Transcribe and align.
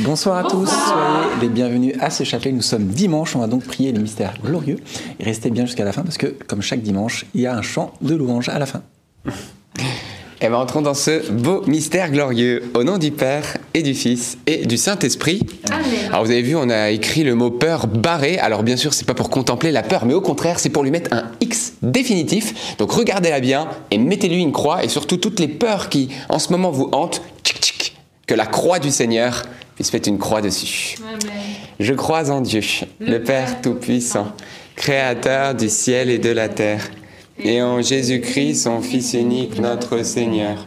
Bonsoir 0.00 0.46
à 0.46 0.48
tous, 0.48 0.68
soyez 0.68 1.40
les 1.40 1.48
bienvenus 1.48 1.96
à 1.98 2.10
ce 2.10 2.22
chapelet. 2.22 2.52
Nous 2.52 2.62
sommes 2.62 2.86
dimanche, 2.86 3.34
on 3.34 3.40
va 3.40 3.48
donc 3.48 3.64
prier 3.64 3.90
les 3.90 3.98
mystères 3.98 4.34
glorieux. 4.44 4.78
Et 5.18 5.24
restez 5.24 5.50
bien 5.50 5.66
jusqu'à 5.66 5.84
la 5.84 5.92
fin 5.92 6.02
parce 6.02 6.16
que, 6.16 6.26
comme 6.46 6.62
chaque 6.62 6.82
dimanche, 6.82 7.26
il 7.34 7.40
y 7.40 7.46
a 7.48 7.56
un 7.56 7.62
chant 7.62 7.92
de 8.00 8.14
louange 8.14 8.48
à 8.48 8.60
la 8.60 8.66
fin. 8.66 8.82
Et 10.40 10.46
bien 10.46 10.56
entrons 10.56 10.82
dans 10.82 10.94
ce 10.94 11.28
beau 11.32 11.64
mystère 11.66 12.12
glorieux, 12.12 12.70
au 12.74 12.84
nom 12.84 12.96
du 12.96 13.10
Père 13.10 13.56
et 13.74 13.82
du 13.82 13.92
Fils 13.92 14.38
et 14.46 14.66
du 14.66 14.76
Saint-Esprit. 14.76 15.44
Alors 16.10 16.24
vous 16.24 16.30
avez 16.30 16.42
vu, 16.42 16.54
on 16.54 16.70
a 16.70 16.90
écrit 16.90 17.24
le 17.24 17.34
mot 17.34 17.50
peur 17.50 17.88
barré. 17.88 18.38
Alors 18.38 18.62
bien 18.62 18.76
sûr, 18.76 18.94
c'est 18.94 19.04
pas 19.04 19.14
pour 19.14 19.30
contempler 19.30 19.72
la 19.72 19.82
peur, 19.82 20.06
mais 20.06 20.14
au 20.14 20.20
contraire, 20.20 20.60
c'est 20.60 20.70
pour 20.70 20.84
lui 20.84 20.92
mettre 20.92 21.12
un 21.12 21.24
X 21.40 21.72
définitif. 21.82 22.76
Donc 22.78 22.92
regardez-la 22.92 23.40
bien 23.40 23.66
et 23.90 23.98
mettez-lui 23.98 24.40
une 24.40 24.52
croix 24.52 24.84
et 24.84 24.88
surtout 24.88 25.16
toutes 25.16 25.40
les 25.40 25.48
peurs 25.48 25.88
qui 25.88 26.08
en 26.28 26.38
ce 26.38 26.52
moment 26.52 26.70
vous 26.70 26.88
hantent, 26.92 27.20
tchic, 27.42 27.58
tchic, 27.60 27.77
que 28.28 28.34
la 28.34 28.46
croix 28.46 28.78
du 28.78 28.92
Seigneur 28.92 29.42
puisse 29.74 29.92
mettre 29.92 30.08
une 30.08 30.18
croix 30.18 30.40
dessus. 30.40 30.96
Je 31.80 31.94
crois 31.94 32.30
en 32.30 32.40
Dieu, 32.40 32.60
le 33.00 33.18
Père 33.18 33.60
Tout-Puissant, 33.60 34.28
Créateur 34.76 35.56
du 35.56 35.68
ciel 35.68 36.08
et 36.08 36.18
de 36.18 36.30
la 36.30 36.48
terre 36.48 36.88
et 37.40 37.62
en 37.62 37.80
Jésus-Christ, 37.80 38.64
son 38.64 38.80
Fils 38.80 39.14
unique, 39.14 39.60
notre 39.60 40.02
Seigneur, 40.02 40.66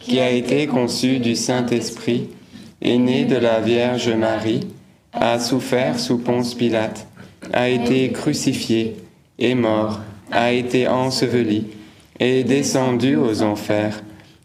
qui 0.00 0.20
a 0.20 0.30
été 0.30 0.66
conçu 0.66 1.18
du 1.18 1.34
Saint-Esprit, 1.34 2.28
est 2.80 2.98
né 2.98 3.24
de 3.24 3.36
la 3.36 3.60
Vierge 3.60 4.08
Marie, 4.08 4.68
a 5.12 5.38
souffert 5.38 5.98
sous 5.98 6.18
Ponce 6.18 6.54
Pilate, 6.54 7.06
a 7.52 7.68
été 7.68 8.10
crucifié, 8.12 8.96
est 9.38 9.54
mort, 9.54 10.00
a 10.30 10.52
été 10.52 10.86
enseveli, 10.86 11.66
est 12.20 12.44
descendu 12.44 13.16
aux 13.16 13.42
enfers, 13.42 14.02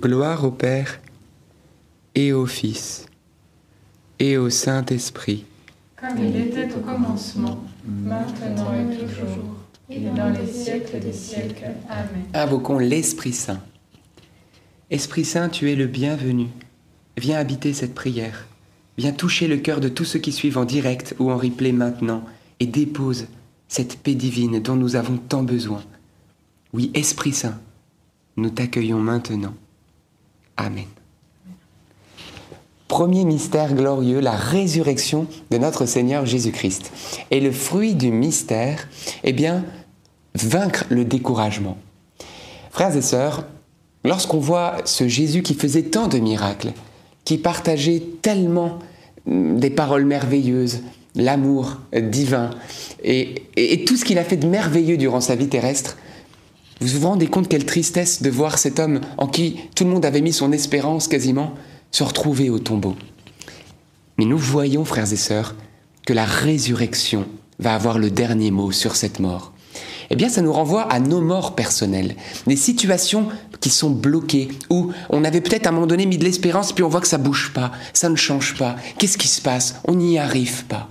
Gloire 0.00 0.44
au 0.44 0.50
Père, 0.50 0.98
et 2.14 2.32
au 2.32 2.46
Fils, 2.46 3.04
et 4.18 4.38
au 4.38 4.48
Saint-Esprit. 4.48 5.44
Comme 5.96 6.24
il 6.24 6.36
était 6.36 6.72
au 6.74 6.78
commencement, 6.78 7.62
maintenant 7.84 8.72
et 8.72 8.96
toujours, 8.96 9.56
et 9.90 10.00
dans 10.00 10.30
les 10.30 10.50
siècles 10.50 11.00
des 11.00 11.12
siècles. 11.12 11.72
Amen. 11.90 12.24
Invoquons 12.32 12.78
l'Esprit 12.78 13.34
Saint. 13.34 13.60
Esprit 14.88 15.26
Saint, 15.26 15.50
tu 15.50 15.70
es 15.70 15.76
le 15.76 15.86
bienvenu. 15.86 16.46
Viens 17.18 17.38
habiter 17.38 17.74
cette 17.74 17.94
prière. 17.94 18.46
Viens 18.96 19.12
toucher 19.12 19.48
le 19.48 19.58
cœur 19.58 19.80
de 19.80 19.90
tous 19.90 20.06
ceux 20.06 20.18
qui 20.18 20.32
suivent 20.32 20.56
en 20.56 20.64
direct 20.64 21.14
ou 21.18 21.30
en 21.30 21.36
replay 21.36 21.72
maintenant 21.72 22.24
et 22.58 22.66
dépose 22.66 23.26
cette 23.68 23.98
paix 23.98 24.14
divine 24.14 24.60
dont 24.60 24.76
nous 24.76 24.96
avons 24.96 25.18
tant 25.18 25.42
besoin. 25.42 25.82
Oui, 26.72 26.90
Esprit 26.94 27.34
Saint, 27.34 27.60
nous 28.38 28.48
t'accueillons 28.48 29.00
maintenant. 29.00 29.52
Amen. 30.60 30.84
Premier 32.86 33.24
mystère 33.24 33.72
glorieux, 33.72 34.20
la 34.20 34.32
résurrection 34.32 35.26
de 35.50 35.56
notre 35.56 35.86
Seigneur 35.86 36.26
Jésus-Christ. 36.26 36.92
Et 37.30 37.40
le 37.40 37.50
fruit 37.50 37.94
du 37.94 38.10
mystère, 38.10 38.88
eh 39.24 39.32
bien, 39.32 39.64
vaincre 40.34 40.84
le 40.90 41.06
découragement. 41.06 41.78
Frères 42.70 42.94
et 42.94 43.00
sœurs, 43.00 43.46
lorsqu'on 44.04 44.38
voit 44.38 44.76
ce 44.84 45.08
Jésus 45.08 45.42
qui 45.42 45.54
faisait 45.54 45.84
tant 45.84 46.08
de 46.08 46.18
miracles, 46.18 46.72
qui 47.24 47.38
partageait 47.38 48.02
tellement 48.20 48.80
des 49.26 49.70
paroles 49.70 50.04
merveilleuses, 50.04 50.80
l'amour 51.14 51.78
divin, 51.94 52.50
et, 53.02 53.44
et, 53.56 53.84
tout 53.84 53.96
ce 53.96 54.04
qu'il 54.04 54.18
a 54.18 54.24
fait 54.24 54.36
de 54.36 54.46
merveilleux 54.46 54.98
durant 54.98 55.20
sa 55.20 55.36
vie 55.36 55.48
terrestre, 55.48 55.96
vous 56.80 57.00
vous 57.00 57.08
rendez 57.08 57.26
compte 57.26 57.48
quelle 57.48 57.66
tristesse 57.66 58.22
de 58.22 58.30
voir 58.30 58.58
cet 58.58 58.78
homme 58.78 59.00
en 59.18 59.26
qui 59.26 59.56
tout 59.74 59.84
le 59.84 59.90
monde 59.90 60.04
avait 60.04 60.22
mis 60.22 60.32
son 60.32 60.52
espérance 60.52 61.08
quasiment 61.08 61.54
se 61.90 62.02
retrouver 62.02 62.50
au 62.50 62.58
tombeau. 62.58 62.96
Mais 64.18 64.24
nous 64.24 64.38
voyons, 64.38 64.84
frères 64.84 65.12
et 65.12 65.16
sœurs, 65.16 65.54
que 66.06 66.12
la 66.12 66.24
résurrection 66.24 67.26
va 67.58 67.74
avoir 67.74 67.98
le 67.98 68.10
dernier 68.10 68.50
mot 68.50 68.72
sur 68.72 68.96
cette 68.96 69.20
mort. 69.20 69.52
Eh 70.10 70.16
bien, 70.16 70.28
ça 70.28 70.42
nous 70.42 70.52
renvoie 70.52 70.82
à 70.82 70.98
nos 70.98 71.20
morts 71.20 71.54
personnelles, 71.54 72.16
des 72.46 72.56
situations 72.56 73.28
qui 73.60 73.70
sont 73.70 73.90
bloquées, 73.90 74.48
où 74.68 74.90
on 75.08 75.24
avait 75.24 75.40
peut-être 75.40 75.66
à 75.66 75.68
un 75.68 75.72
moment 75.72 75.86
donné 75.86 76.06
mis 76.06 76.18
de 76.18 76.24
l'espérance, 76.24 76.72
puis 76.72 76.82
on 76.82 76.88
voit 76.88 77.00
que 77.00 77.06
ça 77.06 77.18
bouge 77.18 77.52
pas, 77.54 77.70
ça 77.92 78.08
ne 78.08 78.16
change 78.16 78.56
pas. 78.56 78.76
Qu'est-ce 78.98 79.18
qui 79.18 79.28
se 79.28 79.40
passe? 79.40 79.76
On 79.86 79.94
n'y 79.94 80.18
arrive 80.18 80.64
pas. 80.64 80.88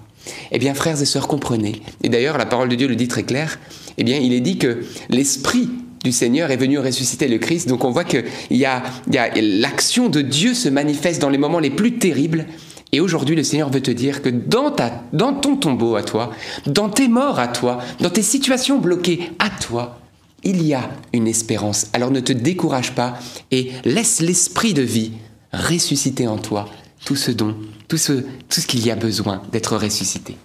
Eh 0.51 0.59
bien, 0.59 0.73
frères 0.73 1.01
et 1.01 1.05
sœurs, 1.05 1.27
comprenez. 1.27 1.81
Et 2.03 2.09
d'ailleurs, 2.09 2.37
la 2.37 2.45
parole 2.45 2.69
de 2.69 2.75
Dieu 2.75 2.87
le 2.87 2.95
dit 2.95 3.07
très 3.07 3.23
clair. 3.23 3.59
Eh 3.97 4.03
bien, 4.03 4.17
il 4.17 4.31
est 4.31 4.39
dit 4.39 4.57
que 4.57 4.85
l'esprit 5.09 5.69
du 6.03 6.11
Seigneur 6.11 6.51
est 6.51 6.57
venu 6.57 6.79
ressusciter 6.79 7.27
le 7.27 7.37
Christ. 7.37 7.67
Donc 7.67 7.83
on 7.83 7.91
voit 7.91 8.03
que 8.03 8.23
l'action 8.61 10.09
de 10.09 10.21
Dieu 10.21 10.53
se 10.53 10.69
manifeste 10.69 11.21
dans 11.21 11.29
les 11.29 11.37
moments 11.37 11.59
les 11.59 11.69
plus 11.69 11.97
terribles. 11.97 12.45
Et 12.91 12.99
aujourd'hui, 13.01 13.35
le 13.35 13.43
Seigneur 13.43 13.69
veut 13.69 13.81
te 13.81 13.91
dire 13.91 14.21
que 14.21 14.29
dans, 14.29 14.71
ta, 14.71 15.03
dans 15.13 15.33
ton 15.33 15.57
tombeau 15.57 15.95
à 15.95 16.03
toi, 16.03 16.31
dans 16.65 16.89
tes 16.89 17.07
morts 17.07 17.39
à 17.39 17.47
toi, 17.47 17.79
dans 17.99 18.09
tes 18.09 18.23
situations 18.23 18.79
bloquées 18.79 19.31
à 19.37 19.49
toi, 19.49 19.99
il 20.43 20.65
y 20.65 20.73
a 20.73 20.89
une 21.13 21.27
espérance. 21.27 21.87
Alors 21.93 22.11
ne 22.11 22.19
te 22.19 22.33
décourage 22.33 22.95
pas 22.95 23.19
et 23.51 23.71
laisse 23.85 24.21
l'esprit 24.21 24.73
de 24.73 24.81
vie 24.81 25.11
ressusciter 25.53 26.27
en 26.27 26.37
toi 26.37 26.67
tout 27.05 27.15
ce 27.15 27.31
don, 27.31 27.55
tout 27.87 27.97
ce, 27.97 28.13
tout 28.13 28.61
ce 28.61 28.67
qu'il 28.67 28.85
y 28.85 28.91
a 28.91 28.95
besoin 28.95 29.41
d'être 29.51 29.77
ressuscité. 29.77 30.37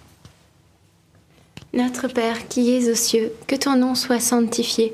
Notre 1.73 2.07
Père 2.07 2.47
qui 2.47 2.73
es 2.73 2.89
aux 2.89 2.95
cieux, 2.95 3.33
que 3.47 3.55
ton 3.55 3.75
nom 3.75 3.95
soit 3.95 4.19
sanctifié 4.21 4.93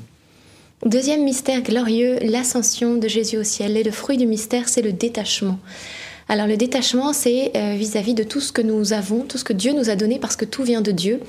Deuxième 0.85 1.23
mystère 1.23 1.61
glorieux, 1.61 2.17
l'ascension 2.23 2.95
de 2.95 3.07
Jésus 3.07 3.37
au 3.37 3.43
ciel. 3.43 3.77
Et 3.77 3.83
le 3.83 3.91
fruit 3.91 4.17
du 4.17 4.25
mystère, 4.25 4.67
c'est 4.67 4.81
le 4.81 4.91
détachement. 4.91 5.59
Alors 6.27 6.47
le 6.47 6.57
détachement, 6.57 7.13
c'est 7.13 7.51
euh, 7.55 7.75
vis-à-vis 7.75 8.15
de 8.15 8.23
tout 8.23 8.39
ce 8.39 8.51
que 8.51 8.63
nous 8.63 8.91
avons, 8.91 9.19
tout 9.21 9.37
ce 9.37 9.43
que 9.43 9.53
Dieu 9.53 9.73
nous 9.73 9.91
a 9.91 9.95
donné, 9.95 10.17
parce 10.17 10.35
que 10.35 10.45
tout 10.45 10.63
vient 10.63 10.81
de 10.81 10.91
Dieu. 10.91 11.19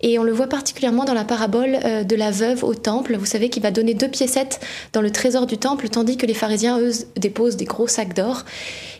Et 0.00 0.18
on 0.18 0.22
le 0.22 0.32
voit 0.32 0.46
particulièrement 0.46 1.04
dans 1.04 1.12
la 1.12 1.24
parabole 1.24 1.76
euh, 1.84 2.02
de 2.02 2.16
la 2.16 2.30
veuve 2.30 2.64
au 2.64 2.72
temple. 2.74 3.16
Vous 3.16 3.26
savez 3.26 3.50
qu'il 3.50 3.62
va 3.62 3.70
donner 3.70 3.92
deux 3.92 4.08
piécettes 4.08 4.60
dans 4.94 5.02
le 5.02 5.10
trésor 5.10 5.46
du 5.46 5.58
temple, 5.58 5.90
tandis 5.90 6.16
que 6.16 6.24
les 6.24 6.32
pharisiens, 6.32 6.80
eux, 6.80 6.92
déposent 7.16 7.56
des 7.56 7.66
gros 7.66 7.88
sacs 7.88 8.14
d'or. 8.14 8.44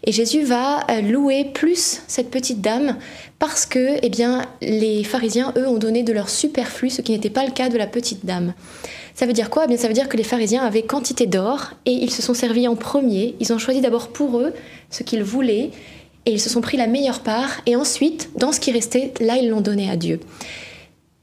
Et 0.05 0.13
Jésus 0.13 0.43
va 0.43 0.81
euh, 0.91 1.01
louer 1.01 1.47
plus 1.55 2.03
cette 2.09 2.31
petite 2.31 2.61
dame 2.61 2.99
parce 3.39 3.65
que 3.65 3.97
eh 4.03 4.11
bien, 4.11 4.43
les 4.61 5.03
pharisiens, 5.03 5.55
eux, 5.57 5.67
ont 5.67 5.79
donné 5.79 6.03
de 6.03 6.13
leur 6.13 6.29
superflu, 6.29 6.91
ce 6.91 7.01
qui 7.01 7.13
n'était 7.13 7.31
pas 7.31 7.47
le 7.47 7.53
cas 7.53 7.71
de 7.71 7.79
la 7.79 7.87
petite 7.87 8.27
dame. 8.27 8.53
Ça 9.15 9.27
veut 9.27 9.33
dire 9.33 9.49
quoi? 9.49 9.67
Eh 9.71 9.77
Ça 9.77 9.87
veut 9.87 9.95
dire 9.95 10.09
que 10.09 10.17
les 10.17 10.25
pharisiens 10.25 10.63
avaient 10.65 10.83
quantité 10.83 11.27
d'or 11.27 11.71
et 11.87 11.93
ils 11.93 12.11
se 12.11 12.23
sont 12.23 12.35
servis 12.35 12.67
en 12.67 12.75
premier. 12.75 13.37
Ils 13.41 13.53
ont 13.53 13.59
choisi 13.59 13.81
d'abord 13.81 14.09
pour 14.09 14.39
eux 14.39 14.53
ce 14.91 15.03
qu'ils 15.03 15.23
voulaient 15.23 15.71
et 16.27 16.33
ils 16.33 16.41
se 16.41 16.51
sont 16.51 16.61
pris 16.61 16.77
la 16.77 16.87
meilleure 16.87 17.21
part 17.21 17.61
et 17.67 17.77
ensuite, 17.77 18.31
dans 18.37 18.51
ce 18.51 18.61
qui 18.61 18.73
restait, 18.73 19.13
là, 19.21 19.37
ils 19.37 19.49
l'ont 19.49 19.61
donné 19.61 19.91
à 19.91 19.97
Dieu. 19.97 20.21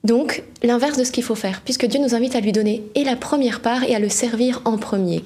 Donc, 0.03 0.43
l'inverse 0.63 0.97
de 0.97 1.03
ce 1.03 1.11
qu'il 1.11 1.23
faut 1.23 1.35
faire, 1.35 1.61
puisque 1.63 1.85
Dieu 1.85 1.99
nous 1.99 2.15
invite 2.15 2.35
à 2.35 2.39
lui 2.39 2.51
donner 2.51 2.81
et 2.95 3.03
la 3.03 3.15
première 3.15 3.59
part 3.59 3.83
et 3.83 3.93
à 3.93 3.99
le 3.99 4.09
servir 4.09 4.61
en 4.65 4.77
premier. 4.77 5.23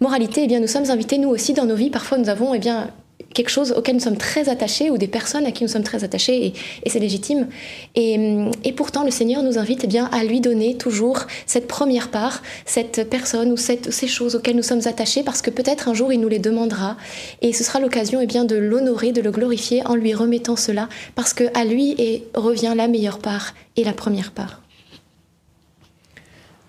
Moralité, 0.00 0.42
eh 0.44 0.46
bien, 0.48 0.58
nous 0.58 0.66
sommes 0.66 0.90
invités, 0.90 1.18
nous 1.18 1.28
aussi, 1.28 1.52
dans 1.52 1.64
nos 1.64 1.76
vies, 1.76 1.90
parfois 1.90 2.18
nous 2.18 2.28
avons 2.28 2.52
eh 2.52 2.58
bien, 2.58 2.90
quelque 3.36 3.50
chose 3.50 3.72
auquel 3.76 3.96
nous 3.96 4.00
sommes 4.00 4.16
très 4.16 4.48
attachés 4.48 4.90
ou 4.90 4.96
des 4.96 5.08
personnes 5.08 5.44
à 5.44 5.52
qui 5.52 5.62
nous 5.62 5.68
sommes 5.68 5.82
très 5.82 6.02
attachés 6.04 6.54
et, 6.84 6.88
c'est 6.90 6.98
légitime. 6.98 7.48
Et, 7.94 8.72
pourtant, 8.74 9.04
le 9.04 9.10
Seigneur 9.10 9.42
nous 9.42 9.58
invite 9.58 9.82
eh 9.84 9.86
bien, 9.86 10.06
à 10.06 10.24
lui 10.24 10.40
donner 10.40 10.76
toujours 10.76 11.18
cette 11.44 11.68
première 11.68 12.10
part, 12.10 12.42
cette 12.64 13.08
personne 13.10 13.52
ou 13.52 13.56
ces 13.56 14.06
choses 14.06 14.36
auxquelles 14.36 14.56
nous 14.56 14.62
sommes 14.62 14.86
attachés 14.86 15.22
parce 15.22 15.42
que 15.42 15.50
peut-être 15.50 15.88
un 15.88 15.94
jour 15.94 16.12
il 16.12 16.20
nous 16.20 16.28
les 16.28 16.38
demandera 16.38 16.96
et 17.42 17.52
ce 17.52 17.62
sera 17.62 17.78
l'occasion 17.78 18.20
eh 18.22 18.26
bien, 18.26 18.44
de 18.44 18.56
l'honorer, 18.56 19.12
de 19.12 19.20
le 19.20 19.30
glorifier 19.30 19.86
en 19.86 19.94
lui 19.94 20.14
remettant 20.14 20.56
cela 20.56 20.88
parce 21.14 21.34
qu'à 21.34 21.64
lui 21.64 21.94
et 21.98 22.26
revient 22.34 22.72
la 22.74 22.88
meilleure 22.88 23.18
part 23.18 23.54
et 23.76 23.84
la 23.84 23.92
première 23.92 24.32
part. 24.32 24.62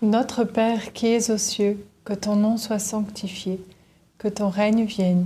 Notre 0.01 0.43
Père 0.43 0.91
qui 0.93 1.07
es 1.07 1.31
aux 1.31 1.37
cieux, 1.37 1.77
que 2.03 2.13
ton 2.13 2.35
nom 2.35 2.57
soit 2.57 2.79
sanctifié, 2.79 3.59
que 4.17 4.27
ton 4.27 4.49
règne 4.49 4.83
vienne 4.83 5.25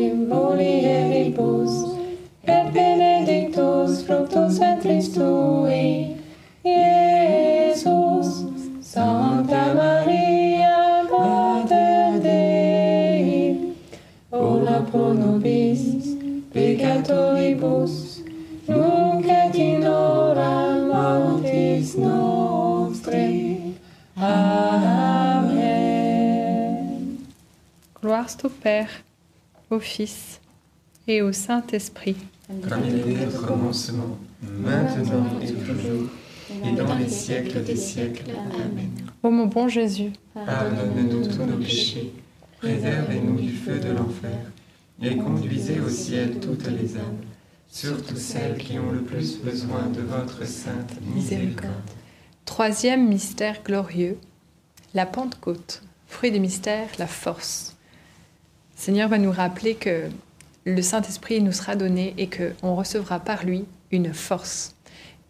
Père, 28.61 28.89
au 29.71 29.79
Fils 29.79 30.39
et 31.07 31.21
au 31.21 31.31
Saint-Esprit. 31.31 32.15
Comme 32.47 32.83
il 32.87 33.11
était 33.11 33.35
au 33.35 33.41
commencement, 33.41 34.17
maintenant 34.41 35.39
et 35.41 35.51
toujours, 35.51 36.09
et 36.63 36.71
dans 36.73 36.95
les 36.95 37.09
siècles 37.09 37.63
des 37.63 37.75
siècles. 37.75 38.31
Amen. 38.53 38.91
Ô 39.23 39.31
mon 39.31 39.47
bon 39.47 39.67
Jésus, 39.67 40.11
pardonne-nous 40.33 41.27
tous 41.27 41.39
nos 41.39 41.57
péchés, 41.57 42.13
préservez-nous 42.59 43.39
du 43.39 43.53
feu 43.53 43.79
de 43.79 43.89
l'enfer, 43.89 44.51
et 45.01 45.17
conduisez 45.17 45.79
au 45.79 45.89
ciel 45.89 46.39
toutes 46.39 46.67
les 46.67 46.97
âmes, 46.97 47.21
surtout 47.67 48.17
celles 48.17 48.57
qui 48.57 48.77
ont 48.77 48.91
le 48.91 49.01
plus 49.01 49.37
besoin 49.37 49.87
de 49.87 50.01
votre 50.01 50.45
sainte 50.45 50.93
miséricorde. 51.15 51.73
Troisième 52.45 53.07
mystère 53.07 53.63
glorieux, 53.63 54.17
la 54.93 55.05
Pentecôte, 55.05 55.81
fruit 56.07 56.31
du 56.31 56.39
mystère, 56.39 56.89
la 56.99 57.07
force. 57.07 57.70
Seigneur 58.81 59.09
va 59.09 59.19
nous 59.19 59.31
rappeler 59.31 59.75
que 59.75 60.09
le 60.65 60.81
Saint-Esprit 60.81 61.39
nous 61.39 61.51
sera 61.51 61.75
donné 61.75 62.15
et 62.17 62.27
qu'on 62.27 62.73
recevra 62.73 63.19
par 63.19 63.45
lui 63.45 63.65
une 63.91 64.11
force. 64.11 64.73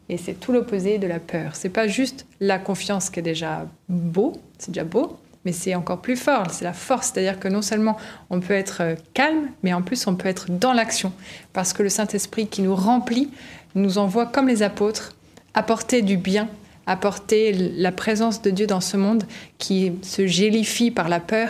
Et 0.08 0.15
c'est 0.15 0.36
tout 0.36 0.53
l'opposé 0.53 1.00
de 1.00 1.05
la 1.05 1.20
peur. 1.20 1.58
C'est 1.58 1.67
pas 1.67 1.86
juste 1.86 2.25
la 2.39 2.60
confiance 2.60 3.10
qui 3.10 3.20
est 3.20 3.24
déjà 3.24 3.67
beau, 3.89 4.39
c'est 4.58 4.72
déjà 4.72 4.86
beau, 4.86 5.20
mais 5.43 5.51
c'est 5.51 5.75
encore 5.75 6.00
plus 6.00 6.15
fort, 6.15 6.50
c'est 6.50 6.63
la 6.63 6.72
force. 6.72 7.12
C'est-à-dire 7.12 7.41
que 7.41 7.50
non 7.50 7.62
seulement 7.62 7.98
on 8.29 8.39
peut 8.39 8.53
être 8.53 8.96
calme, 9.13 9.50
mais 9.63 9.74
en 9.74 9.81
plus 9.81 10.08
on 10.08 10.15
peut 10.15 10.29
être 10.29 10.50
dans 10.50 10.72
l'action. 10.72 11.12
Parce 11.51 11.74
que 11.74 11.84
le 11.84 11.89
Saint-Esprit 11.89 12.48
qui 12.48 12.62
nous 12.62 12.74
remplit 12.74 13.31
nous 13.75 13.98
envoie 13.98 14.27
comme 14.27 14.48
les 14.48 14.63
apôtres 14.63 15.13
apporter 15.53 16.03
du 16.03 16.15
bien, 16.15 16.48
apporter 16.91 17.53
la 17.53 17.91
présence 17.91 18.41
de 18.41 18.50
Dieu 18.50 18.67
dans 18.67 18.81
ce 18.81 18.98
monde 18.98 19.24
qui 19.57 19.93
se 20.01 20.27
gélifie 20.27 20.91
par 20.91 21.10
la 21.10 21.19
peur. 21.19 21.50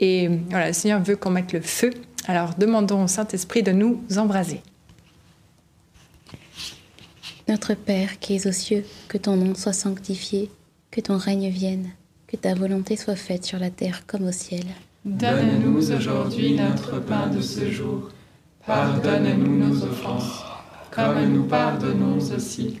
Et 0.00 0.28
voilà, 0.50 0.68
le 0.68 0.72
Seigneur 0.72 1.02
veut 1.02 1.16
qu'on 1.16 1.30
mette 1.30 1.52
le 1.52 1.60
feu. 1.60 1.90
Alors 2.26 2.54
demandons 2.56 3.04
au 3.04 3.08
Saint-Esprit 3.08 3.62
de 3.62 3.72
nous 3.72 4.00
embraser. 4.16 4.60
Notre 7.48 7.74
Père 7.74 8.18
qui 8.20 8.36
es 8.36 8.46
aux 8.46 8.52
cieux, 8.52 8.84
que 9.08 9.18
ton 9.18 9.36
nom 9.36 9.54
soit 9.54 9.72
sanctifié, 9.72 10.50
que 10.90 11.00
ton 11.00 11.16
règne 11.16 11.48
vienne, 11.48 11.90
que 12.28 12.36
ta 12.36 12.54
volonté 12.54 12.96
soit 12.96 13.16
faite 13.16 13.44
sur 13.44 13.58
la 13.58 13.70
terre 13.70 14.06
comme 14.06 14.26
au 14.28 14.32
ciel. 14.32 14.64
Donne-nous 15.04 15.76
aujourd'hui 15.92 16.54
notre 16.54 17.00
pain 17.00 17.26
de 17.26 17.40
ce 17.40 17.68
jour. 17.70 18.10
Pardonne-nous 18.64 19.58
nos 19.58 19.82
offenses, 19.82 20.44
comme 20.92 21.32
nous 21.32 21.44
pardonnons 21.44 22.18
aussi 22.18 22.80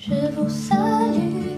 Je 0.00 0.14
vous 0.30 0.48
salue, 0.48 1.57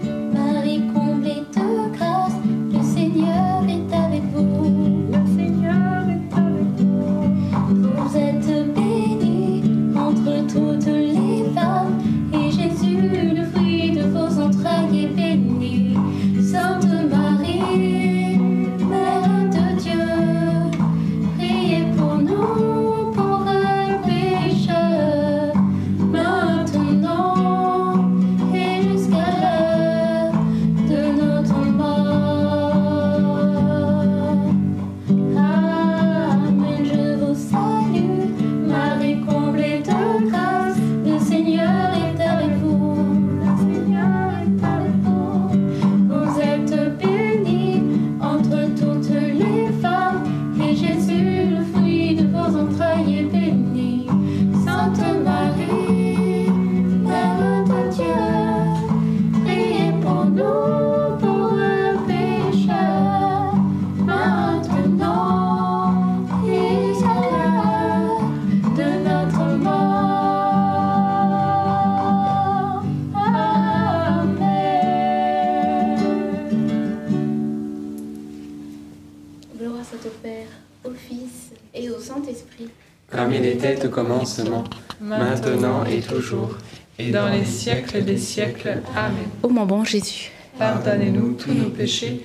commencement, 84.21 84.63
maintenant 84.99 85.85
et 85.85 86.01
toujours, 86.01 86.57
et 86.99 87.11
dans 87.11 87.29
les 87.29 87.45
siècles 87.45 88.03
des 88.03 88.17
siècles. 88.17 88.81
Amen. 88.95 89.27
Ô 89.43 89.49
mon 89.49 89.65
bon 89.65 89.83
Jésus, 89.83 90.31
Pardonnez-nous 90.57 91.33
tous 91.33 91.53
nos 91.53 91.69
péchés, 91.69 92.23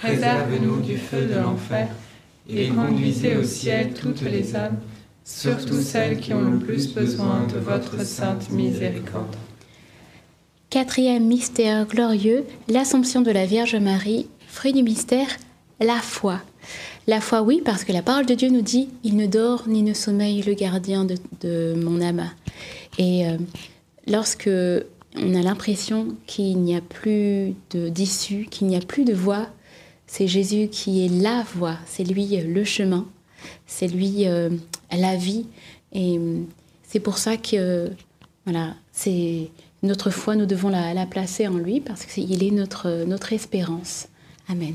réserve-nous 0.00 0.80
du 0.80 0.96
feu 0.96 1.26
de 1.26 1.38
l'enfer, 1.38 1.88
et 2.48 2.68
conduisez 2.68 3.36
au 3.36 3.44
ciel 3.44 3.92
toutes 3.94 4.22
les 4.22 4.56
âmes, 4.56 4.78
surtout 5.24 5.80
celles 5.80 6.18
qui 6.18 6.32
ont 6.34 6.40
le 6.40 6.58
plus 6.58 6.92
besoin 6.92 7.46
de 7.52 7.58
votre 7.58 8.04
sainte 8.04 8.50
miséricorde. 8.50 9.36
quatrième 10.70 11.26
mystère 11.26 11.86
glorieux, 11.86 12.44
l'Assomption 12.68 13.20
de 13.22 13.30
la 13.30 13.46
Vierge 13.46 13.76
Marie, 13.76 14.28
fruit 14.48 14.72
du 14.72 14.82
mystère, 14.82 15.28
la 15.80 15.96
foi. 15.96 16.40
La 17.08 17.20
foi, 17.20 17.42
oui, 17.42 17.62
parce 17.64 17.84
que 17.84 17.92
la 17.92 18.02
parole 18.02 18.26
de 18.26 18.34
Dieu 18.34 18.48
nous 18.48 18.62
dit 18.62 18.88
Il 19.04 19.16
ne 19.16 19.26
dort 19.26 19.68
ni 19.68 19.82
ne 19.82 19.94
sommeille 19.94 20.42
le 20.42 20.54
gardien 20.54 21.04
de, 21.04 21.74
mon 21.74 22.00
âme. 22.00 22.28
Et 22.98 23.28
euh, 23.28 23.36
lorsque 24.08 24.50
on 25.16 25.34
a 25.34 25.42
l'impression 25.42 26.16
qu'il 26.26 26.58
n'y 26.58 26.74
a 26.74 26.80
plus 26.80 27.54
d'issue, 27.70 28.46
qu'il 28.50 28.66
n'y 28.66 28.76
a 28.76 28.80
plus 28.80 29.04
de 29.04 29.14
voie, 29.14 29.46
c'est 30.08 30.26
Jésus 30.26 30.68
qui 30.68 31.04
est 31.04 31.08
la 31.08 31.44
voie, 31.54 31.76
c'est 31.86 32.04
lui 32.04 32.26
le 32.26 32.64
chemin, 32.64 33.06
c'est 33.66 33.88
lui 33.88 34.26
euh, 34.26 34.50
la 34.90 35.14
vie. 35.16 35.46
Et 35.92 36.18
euh, 36.18 36.40
c'est 36.82 37.00
pour 37.00 37.18
ça 37.18 37.36
que 37.36 37.88
voilà, 38.44 38.74
c'est 38.90 39.50
notre 39.84 40.10
foi, 40.10 40.34
nous 40.34 40.46
devons 40.46 40.70
la, 40.70 40.92
la 40.92 41.06
placer 41.06 41.46
en 41.46 41.56
lui 41.56 41.80
parce 41.80 42.04
qu'il 42.04 42.42
est 42.42 42.50
notre, 42.50 43.04
notre 43.04 43.32
espérance. 43.32 44.08
Amen. 44.48 44.74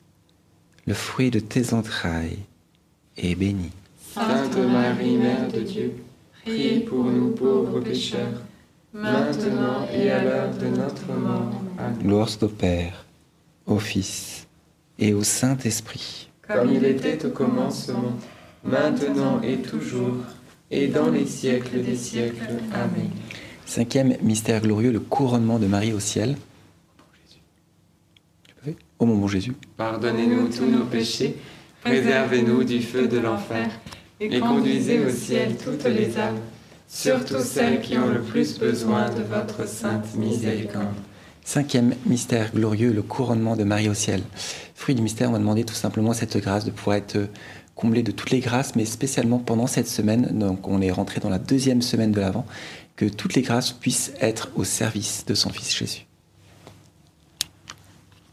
le 0.87 0.93
fruit 0.93 1.31
de 1.31 1.39
tes 1.39 1.73
entrailles, 1.73 2.39
est 3.17 3.35
béni. 3.35 3.69
Sainte 4.13 4.57
Marie, 4.57 5.17
Mère 5.17 5.47
de 5.51 5.61
Dieu, 5.61 5.93
priez 6.43 6.79
pour 6.81 7.05
nous 7.05 7.29
pauvres 7.31 7.79
pécheurs, 7.79 8.41
maintenant 8.93 9.87
et 9.93 10.09
à 10.09 10.23
l'heure 10.23 10.51
de 10.55 10.67
notre 10.67 11.07
mort. 11.07 11.61
Amen. 11.77 11.97
Gloire 12.01 12.29
au 12.41 12.47
Père, 12.47 13.05
au 13.65 13.79
Fils 13.79 14.47
et 14.99 15.13
au 15.13 15.23
Saint-Esprit. 15.23 16.29
Comme 16.47 16.73
il 16.73 16.83
était 16.83 17.25
au 17.25 17.29
commencement, 17.29 18.13
maintenant 18.63 19.41
et 19.41 19.57
toujours, 19.57 20.17
et 20.69 20.87
dans 20.87 21.09
les 21.09 21.25
siècles 21.25 21.81
des 21.81 21.95
siècles. 21.95 22.59
Amen. 22.73 23.09
Cinquième 23.65 24.17
mystère 24.21 24.61
glorieux, 24.61 24.91
le 24.91 24.99
couronnement 24.99 25.59
de 25.59 25.67
Marie 25.67 25.93
au 25.93 25.99
ciel. 25.99 26.35
Ô 28.99 29.05
mon 29.05 29.15
bon 29.15 29.27
Jésus, 29.27 29.53
pardonnez-nous 29.77 30.49
tous 30.49 30.65
nos 30.65 30.85
péchés, 30.85 31.35
préservez-nous 31.83 32.63
du 32.63 32.79
feu 32.81 33.07
de 33.07 33.17
l'enfer 33.17 33.71
et 34.19 34.39
conduisez 34.39 35.03
au 35.03 35.09
ciel 35.09 35.55
toutes 35.57 35.85
les 35.85 36.15
âmes, 36.19 36.37
surtout 36.87 37.39
celles 37.39 37.81
qui 37.81 37.97
ont 37.97 38.09
le 38.09 38.21
plus 38.21 38.59
besoin 38.59 39.09
de 39.09 39.23
votre 39.23 39.67
sainte 39.67 40.15
miséricorde. 40.15 40.93
Cinquième 41.43 41.95
mystère 42.05 42.53
glorieux, 42.53 42.93
le 42.93 43.01
couronnement 43.01 43.55
de 43.55 43.63
Marie 43.63 43.89
au 43.89 43.95
ciel. 43.95 44.21
Fruit 44.75 44.93
du 44.93 45.01
mystère, 45.01 45.29
on 45.29 45.33
va 45.33 45.39
demander 45.39 45.63
tout 45.63 45.73
simplement 45.73 46.13
cette 46.13 46.37
grâce 46.37 46.63
de 46.63 46.69
pouvoir 46.69 46.97
être 46.97 47.17
comblé 47.73 48.03
de 48.03 48.11
toutes 48.11 48.29
les 48.29 48.41
grâces, 48.41 48.75
mais 48.75 48.85
spécialement 48.85 49.39
pendant 49.39 49.65
cette 49.65 49.87
semaine, 49.87 50.37
donc 50.37 50.67
on 50.67 50.81
est 50.81 50.91
rentré 50.91 51.19
dans 51.19 51.29
la 51.29 51.39
deuxième 51.39 51.81
semaine 51.81 52.11
de 52.11 52.19
l'Avent, 52.19 52.45
que 52.95 53.05
toutes 53.05 53.33
les 53.33 53.41
grâces 53.41 53.71
puissent 53.71 54.13
être 54.21 54.49
au 54.55 54.63
service 54.63 55.25
de 55.25 55.33
son 55.33 55.49
Fils 55.49 55.75
Jésus. 55.75 56.05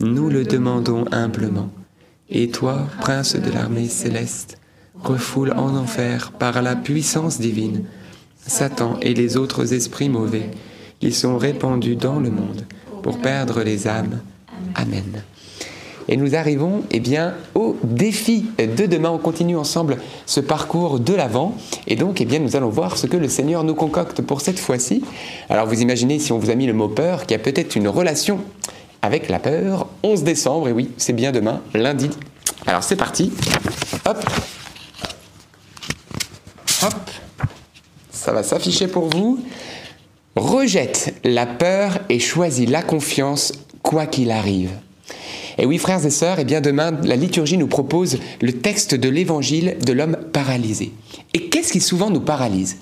nous 0.00 0.30
le 0.30 0.44
demandons 0.44 1.04
humblement. 1.12 1.68
Et 2.30 2.48
toi, 2.48 2.86
prince 3.00 3.36
de 3.36 3.50
l'armée 3.50 3.88
céleste, 3.88 4.58
refoule 5.02 5.52
en 5.52 5.76
enfer 5.76 6.32
par 6.32 6.62
la 6.62 6.74
puissance 6.76 7.38
divine 7.38 7.84
Satan 8.46 8.96
et 9.02 9.14
les 9.14 9.36
autres 9.36 9.74
esprits 9.74 10.08
mauvais 10.08 10.50
qui 11.00 11.12
sont 11.12 11.36
répandus 11.36 11.96
dans 11.96 12.18
le 12.18 12.30
monde 12.30 12.64
pour 13.02 13.18
perdre 13.18 13.62
les 13.62 13.88
âmes. 13.88 14.20
Amen. 14.74 15.22
Et 16.08 16.16
nous 16.16 16.34
arrivons 16.34 16.82
eh 16.90 16.98
bien, 16.98 17.34
au 17.54 17.76
défi 17.84 18.46
de 18.58 18.86
demain. 18.86 19.10
On 19.10 19.18
continue 19.18 19.56
ensemble 19.56 19.98
ce 20.26 20.40
parcours 20.40 20.98
de 20.98 21.14
l'avant. 21.14 21.54
Et 21.86 21.94
donc, 21.94 22.20
eh 22.20 22.24
bien, 22.24 22.40
nous 22.40 22.56
allons 22.56 22.68
voir 22.68 22.96
ce 22.96 23.06
que 23.06 23.16
le 23.16 23.28
Seigneur 23.28 23.64
nous 23.64 23.74
concocte 23.74 24.22
pour 24.22 24.40
cette 24.40 24.58
fois-ci. 24.58 25.04
Alors, 25.48 25.66
vous 25.66 25.80
imaginez, 25.80 26.18
si 26.18 26.32
on 26.32 26.38
vous 26.38 26.50
a 26.50 26.54
mis 26.54 26.66
le 26.66 26.72
mot 26.72 26.88
peur, 26.88 27.26
qu'il 27.26 27.36
y 27.36 27.40
a 27.40 27.42
peut-être 27.42 27.76
une 27.76 27.86
relation 27.86 28.40
avec 29.02 29.28
la 29.28 29.38
peur. 29.38 29.86
11 30.02 30.22
décembre, 30.22 30.68
et 30.68 30.72
oui, 30.72 30.90
c'est 30.96 31.12
bien 31.12 31.32
demain, 31.32 31.60
lundi. 31.74 32.10
Alors, 32.66 32.82
c'est 32.82 32.96
parti. 32.96 33.32
Hop. 34.06 34.24
Hop. 36.82 37.10
Ça 38.10 38.32
va 38.32 38.42
s'afficher 38.42 38.86
pour 38.86 39.08
vous. 39.08 39.40
Rejette 40.36 41.14
la 41.24 41.46
peur 41.46 41.98
et 42.08 42.18
choisis 42.18 42.68
la 42.68 42.82
confiance, 42.82 43.52
quoi 43.82 44.06
qu'il 44.06 44.30
arrive. 44.30 44.70
Et 45.58 45.66
oui, 45.66 45.78
frères 45.78 46.04
et 46.06 46.10
sœurs, 46.10 46.38
et 46.38 46.42
eh 46.42 46.44
bien 46.44 46.60
demain, 46.60 46.92
la 47.02 47.16
liturgie 47.16 47.58
nous 47.58 47.66
propose 47.66 48.18
le 48.40 48.52
texte 48.52 48.94
de 48.94 49.08
l'évangile 49.08 49.76
de 49.84 49.92
l'homme 49.92 50.16
paralysé. 50.32 50.92
Et 51.34 51.48
qu'est-ce 51.48 51.72
qui 51.72 51.80
souvent 51.80 52.08
nous 52.08 52.20
paralyse? 52.20 52.76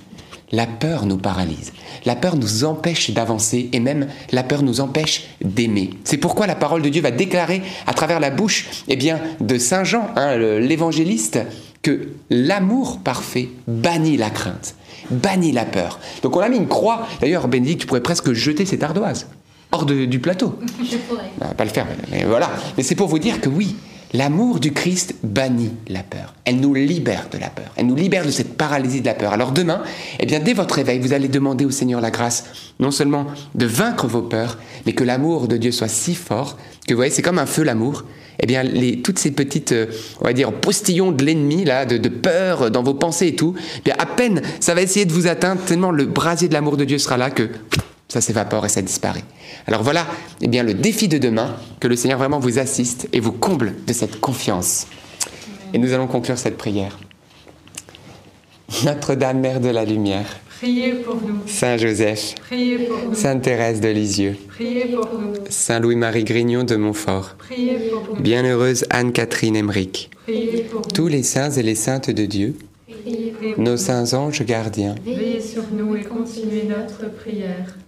La 0.53 0.67
peur 0.67 1.07
nous 1.07 1.19
paralyse. 1.19 1.73
La 2.05 2.17
peur 2.17 2.37
nous 2.37 2.65
empêche 2.65 3.11
d'avancer 3.11 3.69
et 3.73 3.81
même 3.81 4.09
la 4.33 4.43
peur 4.43 4.63
nous 4.63 4.81
empêche 4.81 5.25
d'aimer. 5.43 5.91
C'est 6.05 6.17
pourquoi 6.17 6.47
la 6.47 6.55
parole 6.55 6.83
de 6.83 6.89
Dieu 6.89 7.03
va 7.03 7.11
déclarer 7.11 7.63
à 7.87 7.93
travers 7.93 8.21
la 8.21 8.31
bouche 8.31 8.67
eh 8.89 8.97
bien, 8.97 9.21
de 9.41 9.59
Saint 9.59 9.85
Jean, 9.85 10.09
hein, 10.17 10.37
l'évangéliste, 10.37 11.41
que 11.83 12.09
l'amour 12.31 13.01
parfait 13.01 13.51
bannit 13.67 14.17
la 14.17 14.31
crainte, 14.31 14.75
bannit 15.11 15.53
la 15.53 15.65
peur. 15.65 16.01
Donc 16.23 16.37
on 16.37 16.41
a 16.41 16.49
mis 16.49 16.57
une 16.57 16.69
croix. 16.69 17.07
D'ailleurs, 17.21 17.49
Bénédicte, 17.49 17.83
tu 17.83 17.87
pourrais 17.87 18.03
presque 18.03 18.33
jeter 18.33 18.67
cette 18.67 18.83
ardoise 18.83 19.27
hors 19.71 19.85
du 19.85 20.19
plateau. 20.19 20.59
Je 20.83 20.97
pourrais. 20.97 21.31
Bah, 21.39 21.53
pas 21.57 21.65
le 21.65 21.71
faire, 21.71 21.87
mais 22.11 22.25
voilà. 22.25 22.51
Mais 22.77 22.83
c'est 22.83 22.95
pour 22.95 23.09
vous 23.09 23.19
dire 23.19 23.41
que 23.41 23.49
oui, 23.49 23.77
l'amour 24.13 24.61
du 24.61 24.73
Christ 24.73 25.15
bannit 25.23 25.73
la 25.89 26.03
peur. 26.03 26.35
Elle 26.45 26.61
nous 26.61 26.75
libère 26.75 27.29
de 27.31 27.39
la 27.39 27.51
peur. 27.51 27.73
Elle 27.77 27.87
nous 27.87 27.95
libère 27.95 28.25
de 28.25 28.31
cette 28.31 28.57
paralysie 28.57 29.01
de 29.01 29.07
la 29.07 29.15
peur. 29.15 29.33
Alors 29.33 29.53
demain, 29.53 29.83
eh 30.21 30.27
bien, 30.27 30.41
dès 30.41 30.55
votre 30.55 30.77
réveil, 30.77 30.99
vous 30.99 31.13
allez 31.13 31.29
demander 31.29 31.65
au 31.65 31.71
Seigneur 31.71 32.01
la 32.01 32.11
grâce, 32.11 32.45
non 32.81 32.91
seulement 32.91 33.27
de 33.55 33.67
vaincre 33.67 34.07
vos 34.07 34.23
peurs, 34.23 34.59
mais 34.87 34.93
que 34.93 35.05
l'amour 35.05 35.49
de 35.49 35.57
Dieu 35.57 35.73
soit 35.73 35.89
si 35.89 36.15
fort 36.15 36.57
que 36.87 36.95
vous 36.95 36.99
voyez, 36.99 37.13
c'est 37.13 37.23
comme 37.23 37.39
un 37.39 37.47
feu 37.47 37.65
l'amour. 37.65 38.05
Eh 38.41 38.47
bien, 38.47 38.63
les, 38.63 39.03
toutes 39.03 39.19
ces 39.19 39.33
petites, 39.33 39.73
euh, 39.73 39.87
on 40.21 40.25
va 40.25 40.33
dire, 40.33 40.53
postillons 40.53 41.13
de 41.13 41.25
l'ennemi, 41.25 41.65
là, 41.65 41.85
de, 41.85 41.99
de, 41.99 42.09
peur 42.09 42.71
dans 42.71 42.83
vos 42.83 42.95
pensées 42.95 43.29
et 43.29 43.37
tout, 43.37 43.55
eh 43.79 43.81
bien, 43.85 43.95
à 43.99 44.07
peine 44.07 44.43
ça 44.61 44.75
va 44.75 44.81
essayer 44.83 45.05
de 45.05 45.13
vous 45.13 45.27
atteindre, 45.27 45.61
tellement 45.63 45.91
le 45.91 46.07
brasier 46.07 46.49
de 46.49 46.55
l'amour 46.55 46.77
de 46.77 46.85
Dieu 46.85 46.99
sera 46.99 47.17
là 47.17 47.31
que 47.31 47.51
ça 48.09 48.21
s'évapore 48.23 48.65
et 48.65 48.71
ça 48.71 48.83
disparaît. 48.83 49.25
Alors 49.67 49.83
voilà 49.83 50.07
eh 50.41 50.49
bien, 50.49 50.63
le 50.63 50.75
défi 50.75 51.09
de 51.09 51.19
demain, 51.19 51.57
que 51.79 51.89
le 51.89 51.97
Seigneur 51.97 52.19
vraiment 52.19 52.39
vous 52.39 52.59
assiste 52.59 53.09
et 53.13 53.21
vous 53.21 53.33
comble 53.33 53.75
de 53.87 53.93
cette 53.93 54.21
confiance. 54.21 54.87
Et 55.75 55.79
nous 55.79 55.93
allons 55.93 56.07
conclure 56.07 56.39
cette 56.39 56.57
prière. 56.57 56.99
Notre-Dame, 58.85 59.41
Mère 59.41 59.61
de 59.61 59.69
la 59.69 59.85
Lumière, 59.85 60.27
priez 60.59 60.93
pour 60.93 61.17
nous. 61.17 61.41
Saint 61.47 61.77
Joseph, 61.77 62.35
priez 62.41 62.79
pour 62.79 62.99
nous. 63.09 63.15
Sainte 63.15 63.43
Thérèse 63.43 63.81
de 63.81 63.89
Lisieux, 63.89 64.37
priez 64.49 64.87
pour 64.87 65.09
nous. 65.19 65.35
Saint 65.49 65.81
Louis-Marie 65.81 66.25
Grignon 66.25 66.65
de 66.65 66.77
Montfort, 66.77 67.35
priez 67.39 67.79
pour 67.91 68.15
nous. 68.15 68.23
Bienheureuse 68.23 68.85
Anne-Catherine 68.91 69.57
Emmerich, 69.57 70.11
priez 70.25 70.63
pour 70.65 70.81
nous. 70.81 70.91
tous 70.95 71.09
les 71.09 71.23
saints 71.23 71.51
et 71.51 71.63
les 71.63 71.75
saintes 71.75 72.11
de 72.11 72.27
Dieu, 72.27 72.57
nos 73.57 73.77
saints 73.79 74.13
anges 74.13 74.43
gardiens, 74.45 74.95
veillez 75.05 75.41
sur 75.41 75.63
nous 75.73 75.97
et 75.97 76.03
continuez 76.03 76.65
notre 76.69 77.11
prière. 77.11 77.75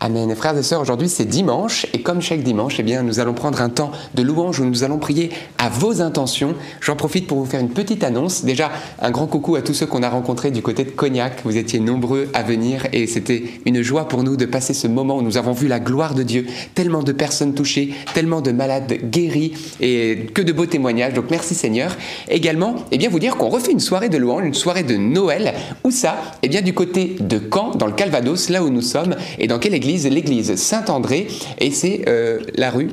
Amen. 0.00 0.32
frères 0.36 0.56
et 0.56 0.62
sœurs, 0.62 0.80
aujourd'hui 0.80 1.08
c'est 1.08 1.24
dimanche 1.24 1.84
et 1.92 2.02
comme 2.02 2.22
chaque 2.22 2.44
dimanche, 2.44 2.76
eh 2.78 2.84
bien, 2.84 3.02
nous 3.02 3.18
allons 3.18 3.34
prendre 3.34 3.60
un 3.60 3.68
temps 3.68 3.90
de 4.14 4.22
louange 4.22 4.60
où 4.60 4.64
nous 4.64 4.84
allons 4.84 4.98
prier 4.98 5.30
à 5.58 5.68
vos 5.68 6.00
intentions. 6.00 6.54
J'en 6.80 6.94
profite 6.94 7.26
pour 7.26 7.38
vous 7.38 7.46
faire 7.46 7.58
une 7.58 7.70
petite 7.70 8.04
annonce. 8.04 8.44
Déjà, 8.44 8.70
un 9.00 9.10
grand 9.10 9.26
coucou 9.26 9.56
à 9.56 9.62
tous 9.62 9.74
ceux 9.74 9.86
qu'on 9.86 10.04
a 10.04 10.08
rencontrés 10.08 10.52
du 10.52 10.62
côté 10.62 10.84
de 10.84 10.90
Cognac. 10.90 11.40
Vous 11.44 11.56
étiez 11.56 11.80
nombreux 11.80 12.28
à 12.32 12.44
venir 12.44 12.86
et 12.92 13.08
c'était 13.08 13.42
une 13.66 13.82
joie 13.82 14.06
pour 14.06 14.22
nous 14.22 14.36
de 14.36 14.44
passer 14.44 14.72
ce 14.72 14.86
moment 14.86 15.16
où 15.16 15.22
nous 15.22 15.36
avons 15.36 15.50
vu 15.50 15.66
la 15.66 15.80
gloire 15.80 16.14
de 16.14 16.22
Dieu. 16.22 16.46
Tellement 16.76 17.02
de 17.02 17.10
personnes 17.10 17.54
touchées, 17.54 17.92
tellement 18.14 18.40
de 18.40 18.52
malades 18.52 18.92
guéris 19.10 19.74
et 19.80 20.28
que 20.32 20.42
de 20.42 20.52
beaux 20.52 20.66
témoignages. 20.66 21.14
Donc 21.14 21.24
merci 21.28 21.56
Seigneur. 21.56 21.96
Également, 22.28 22.76
eh 22.92 22.98
bien, 22.98 23.08
vous 23.08 23.18
dire 23.18 23.36
qu'on 23.36 23.48
refait 23.48 23.72
une 23.72 23.80
soirée 23.80 24.08
de 24.08 24.16
louange, 24.16 24.44
une 24.44 24.54
soirée 24.54 24.84
de 24.84 24.96
Noël. 24.96 25.54
Où 25.82 25.90
ça? 25.90 26.18
Eh 26.42 26.48
bien, 26.48 26.62
du 26.62 26.72
côté 26.72 27.16
de 27.18 27.40
Caen, 27.52 27.72
dans 27.74 27.86
le 27.86 27.92
Calvados, 27.92 28.48
là 28.48 28.62
où 28.62 28.70
nous 28.70 28.80
sommes. 28.80 29.16
Et 29.40 29.48
dans 29.48 29.58
quelle 29.58 29.74
église? 29.74 29.87
L'église 29.96 30.54
Saint-André, 30.56 31.28
et 31.58 31.70
c'est 31.70 32.04
euh, 32.08 32.40
la 32.54 32.70
rue 32.70 32.90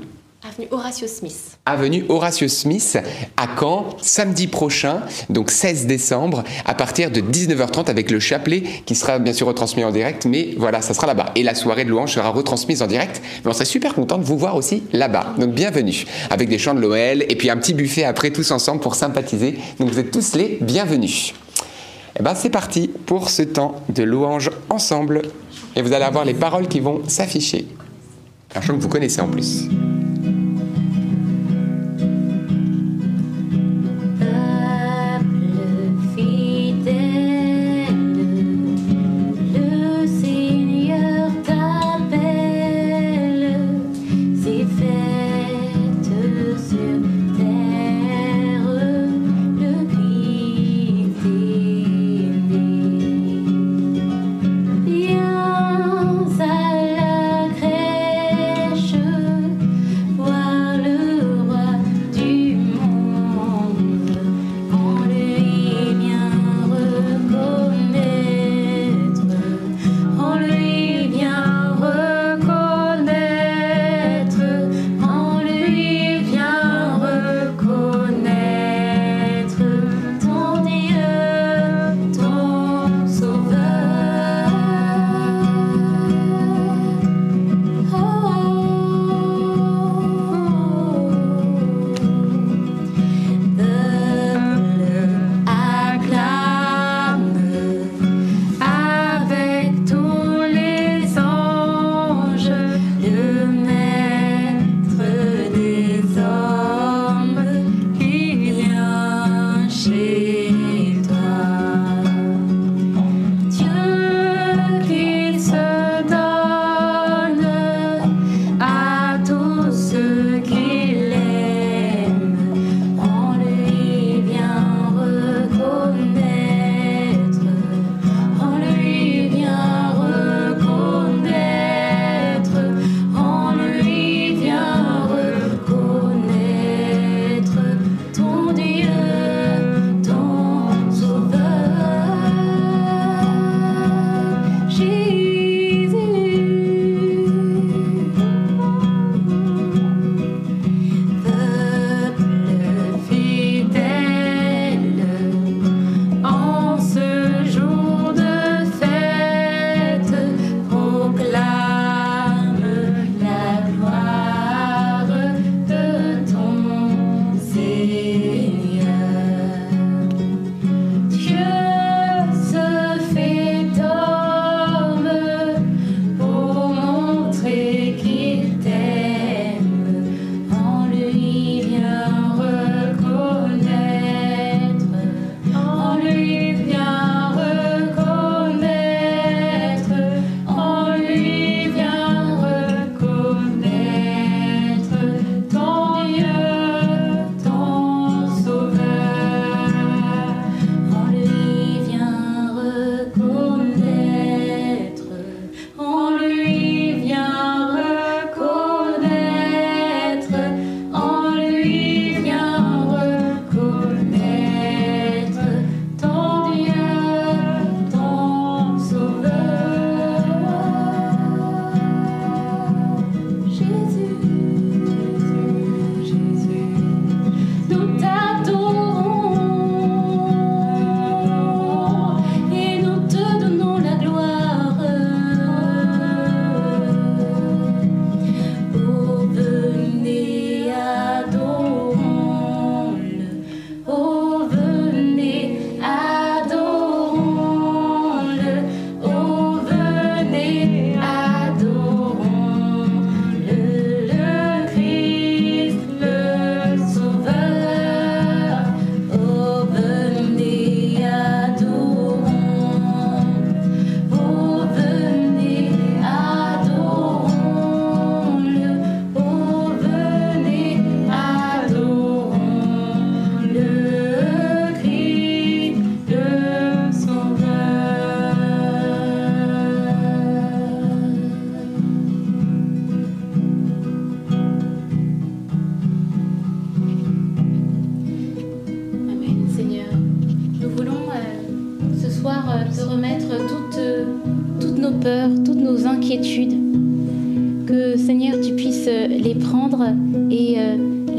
Avenue 0.48 0.68
Horatio 0.72 1.08
Smith. 1.08 1.58
Avenue 1.66 2.06
Horatio 2.08 2.48
Smith 2.48 3.00
à 3.36 3.48
Caen, 3.60 3.90
samedi 4.00 4.46
prochain, 4.46 5.02
donc 5.30 5.50
16 5.50 5.88
décembre, 5.88 6.44
à 6.66 6.76
partir 6.76 7.10
de 7.10 7.20
19h30 7.20 7.90
avec 7.90 8.12
le 8.12 8.20
chapelet 8.20 8.64
qui 8.86 8.94
sera 8.94 9.18
bien 9.18 9.34
sûr 9.34 9.48
retransmis 9.48 9.84
en 9.84 9.92
direct, 9.92 10.28
mais 10.28 10.54
voilà, 10.58 10.82
ça 10.82 10.94
sera 10.94 11.08
là-bas. 11.08 11.32
Et 11.36 11.42
la 11.42 11.56
soirée 11.56 11.84
de 11.84 11.90
louange 11.90 12.14
sera 12.14 12.30
retransmise 12.30 12.84
en 12.84 12.88
direct. 12.88 13.22
Mais 13.44 13.50
on 13.50 13.54
serait 13.54 13.66
super 13.66 13.96
content 13.96 14.20
de 14.20 14.24
vous 14.24 14.38
voir 14.38 14.56
aussi 14.56 14.84
là-bas. 14.94 15.34
Donc 15.40 15.54
bienvenue, 15.54 16.06
avec 16.30 16.48
des 16.48 16.60
chants 16.60 16.76
de 16.76 16.80
Noël 16.80 17.26
et 17.28 17.36
puis 17.36 17.50
un 17.50 17.58
petit 17.58 17.74
buffet 17.74 18.04
après 18.04 18.30
tous 18.30 18.52
ensemble 18.52 18.82
pour 18.82 18.96
sympathiser. 18.96 19.58
Donc 19.80 19.90
vous 19.90 20.00
êtes 20.00 20.12
tous 20.12 20.36
les 20.36 20.60
bienvenus. 20.62 21.34
Et 22.16 22.20
eh 22.20 22.24
ben 22.24 22.34
c'est 22.34 22.50
parti 22.50 22.90
pour 23.08 23.30
ce 23.30 23.42
temps 23.42 23.82
de 23.90 24.04
louange 24.04 24.50
ensemble 24.70 25.24
et 25.76 25.82
vous 25.82 25.94
allez 25.94 26.06
avoir 26.06 26.26
les 26.26 26.34
paroles 26.34 26.68
qui 26.68 26.80
vont 26.80 27.02
s'afficher. 27.08 27.68
Un 28.54 28.62
chant 28.62 28.76
que 28.76 28.82
vous 28.82 28.90
connaissez 28.90 29.22
en 29.22 29.28
plus. 29.28 29.68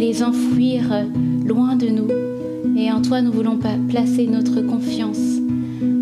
Les 0.07 0.22
enfouir 0.22 0.84
loin 1.44 1.74
de 1.74 1.88
nous. 1.88 2.07
Et 2.78 2.92
en 2.92 3.02
toi, 3.02 3.22
nous 3.22 3.32
voulons 3.32 3.59
placer 3.88 4.28
notre 4.28 4.61
confiance 4.61 5.18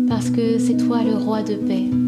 parce 0.07 0.29
que 0.29 0.59
c'est 0.59 0.77
toi 0.77 1.01
le 1.03 1.15
roi 1.15 1.41
de 1.41 1.55
paix. 1.55 2.04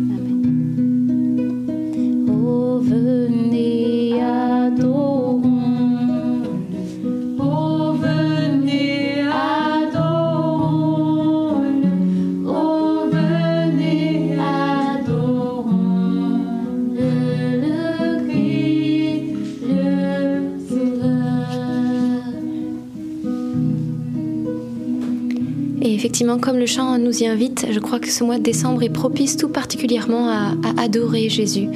Comme 26.36 26.57
le 26.57 26.65
chant 26.65 26.97
nous 26.97 27.23
y 27.23 27.25
invite, 27.25 27.67
je 27.71 27.80
crois 27.80 27.99
que 27.99 28.09
ce 28.09 28.23
mois 28.23 28.38
de 28.38 28.43
décembre 28.43 28.84
est 28.84 28.89
propice 28.89 29.38
tout 29.38 29.47
particulièrement 29.47 30.28
à, 30.30 30.51
adorer 30.78 31.30
Jésus, 31.30 31.69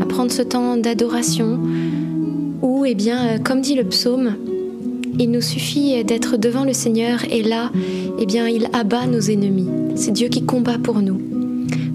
à 0.00 0.04
prendre 0.04 0.30
ce 0.30 0.42
temps 0.42 0.76
d'adoration 0.76 1.58
où, 2.60 2.84
eh 2.84 2.94
bien, 2.94 3.26
euh, 3.26 3.38
comme 3.38 3.62
dit 3.62 3.74
le 3.74 3.84
psaume, 3.84 4.34
il 5.18 5.30
nous 5.30 5.40
suffit 5.40 6.04
d'être 6.04 6.36
devant 6.36 6.64
le 6.64 6.74
Seigneur 6.74 7.20
et 7.30 7.42
là, 7.42 7.70
eh 8.18 8.26
bien, 8.26 8.46
il 8.48 8.68
abat 8.74 9.06
nos 9.06 9.20
ennemis. 9.20 9.68
C'est 9.94 10.12
Dieu 10.12 10.28
qui 10.28 10.44
combat 10.44 10.76
pour 10.78 11.00
nous. 11.00 11.18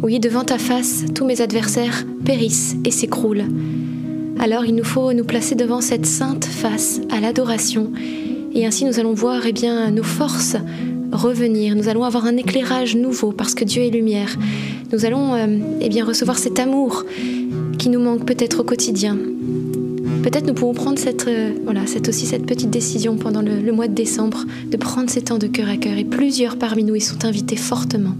Oui, 0.02 0.20
devant 0.20 0.44
ta 0.44 0.58
face, 0.58 1.06
tous 1.14 1.26
mes 1.26 1.42
adversaires 1.42 2.04
périssent 2.26 2.76
et 2.84 2.92
s'écroulent. 2.92 3.46
Alors 4.40 4.66
il 4.66 4.74
nous 4.74 4.84
faut 4.84 5.14
nous 5.14 5.24
placer 5.24 5.54
devant 5.54 5.82
cette 5.82 6.08
sainte 6.08 6.46
face 6.46 7.00
à 7.12 7.20
l'adoration 7.20 7.92
et 8.54 8.66
ainsi 8.66 8.86
nous 8.86 9.00
allons 9.00 9.14
voir 9.14 9.46
eh 9.46 9.54
bien, 9.54 9.92
nos 9.92 10.04
forces 10.04 10.58
revenir, 11.12 11.76
nous 11.76 11.88
allons 11.90 12.04
avoir 12.04 12.26
un 12.26 12.38
éclairage 12.38 12.96
nouveau 12.96 13.32
parce 13.32 13.54
que 13.54 13.64
Dieu 13.64 13.84
est 13.84 13.90
lumière. 13.90 14.36
Nous 14.92 15.06
allons 15.06 15.34
euh, 15.36 15.48
eh 15.82 15.90
bien, 15.90 16.06
recevoir 16.06 16.38
cet 16.38 16.60
amour 16.60 17.06
qui 17.78 17.90
nous 17.90 18.00
manque 18.00 18.26
peut-être 18.26 18.62
au 18.62 18.64
quotidien. 18.64 19.18
Peut-être 20.24 20.46
nous 20.46 20.54
pouvons 20.54 20.74
prendre 20.74 21.00
cette, 21.00 21.28
euh, 21.28 21.52
voilà, 21.64 21.88
cette 21.88 22.08
aussi 22.08 22.26
cette 22.26 22.46
petite 22.46 22.70
décision 22.70 23.16
pendant 23.16 23.42
le, 23.42 23.60
le 23.60 23.72
mois 23.72 23.88
de 23.88 23.94
décembre 23.94 24.46
de 24.70 24.78
prendre 24.78 25.10
ces 25.10 25.22
temps 25.22 25.40
de 25.40 25.48
cœur 25.48 25.70
à 25.70 25.78
cœur 25.78 25.98
et 25.98 26.06
plusieurs 26.06 26.58
parmi 26.58 26.84
nous 26.84 26.96
y 26.96 27.02
sont 27.02 27.26
invités 27.26 27.56
fortement. 27.56 28.16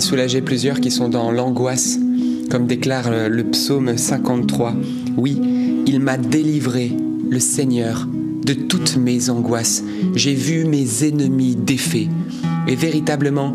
Soulager 0.00 0.40
plusieurs 0.40 0.80
qui 0.80 0.90
sont 0.90 1.08
dans 1.08 1.30
l'angoisse, 1.30 1.98
comme 2.50 2.66
déclare 2.66 3.10
le 3.28 3.44
psaume 3.44 3.96
53. 3.96 4.74
Oui, 5.16 5.40
il 5.86 6.00
m'a 6.00 6.16
délivré, 6.16 6.92
le 7.30 7.40
Seigneur, 7.40 8.06
de 8.44 8.54
toutes 8.54 8.96
mes 8.96 9.30
angoisses. 9.30 9.82
J'ai 10.14 10.34
vu 10.34 10.64
mes 10.64 11.04
ennemis 11.04 11.56
défaits. 11.56 12.08
Et 12.66 12.76
véritablement, 12.76 13.52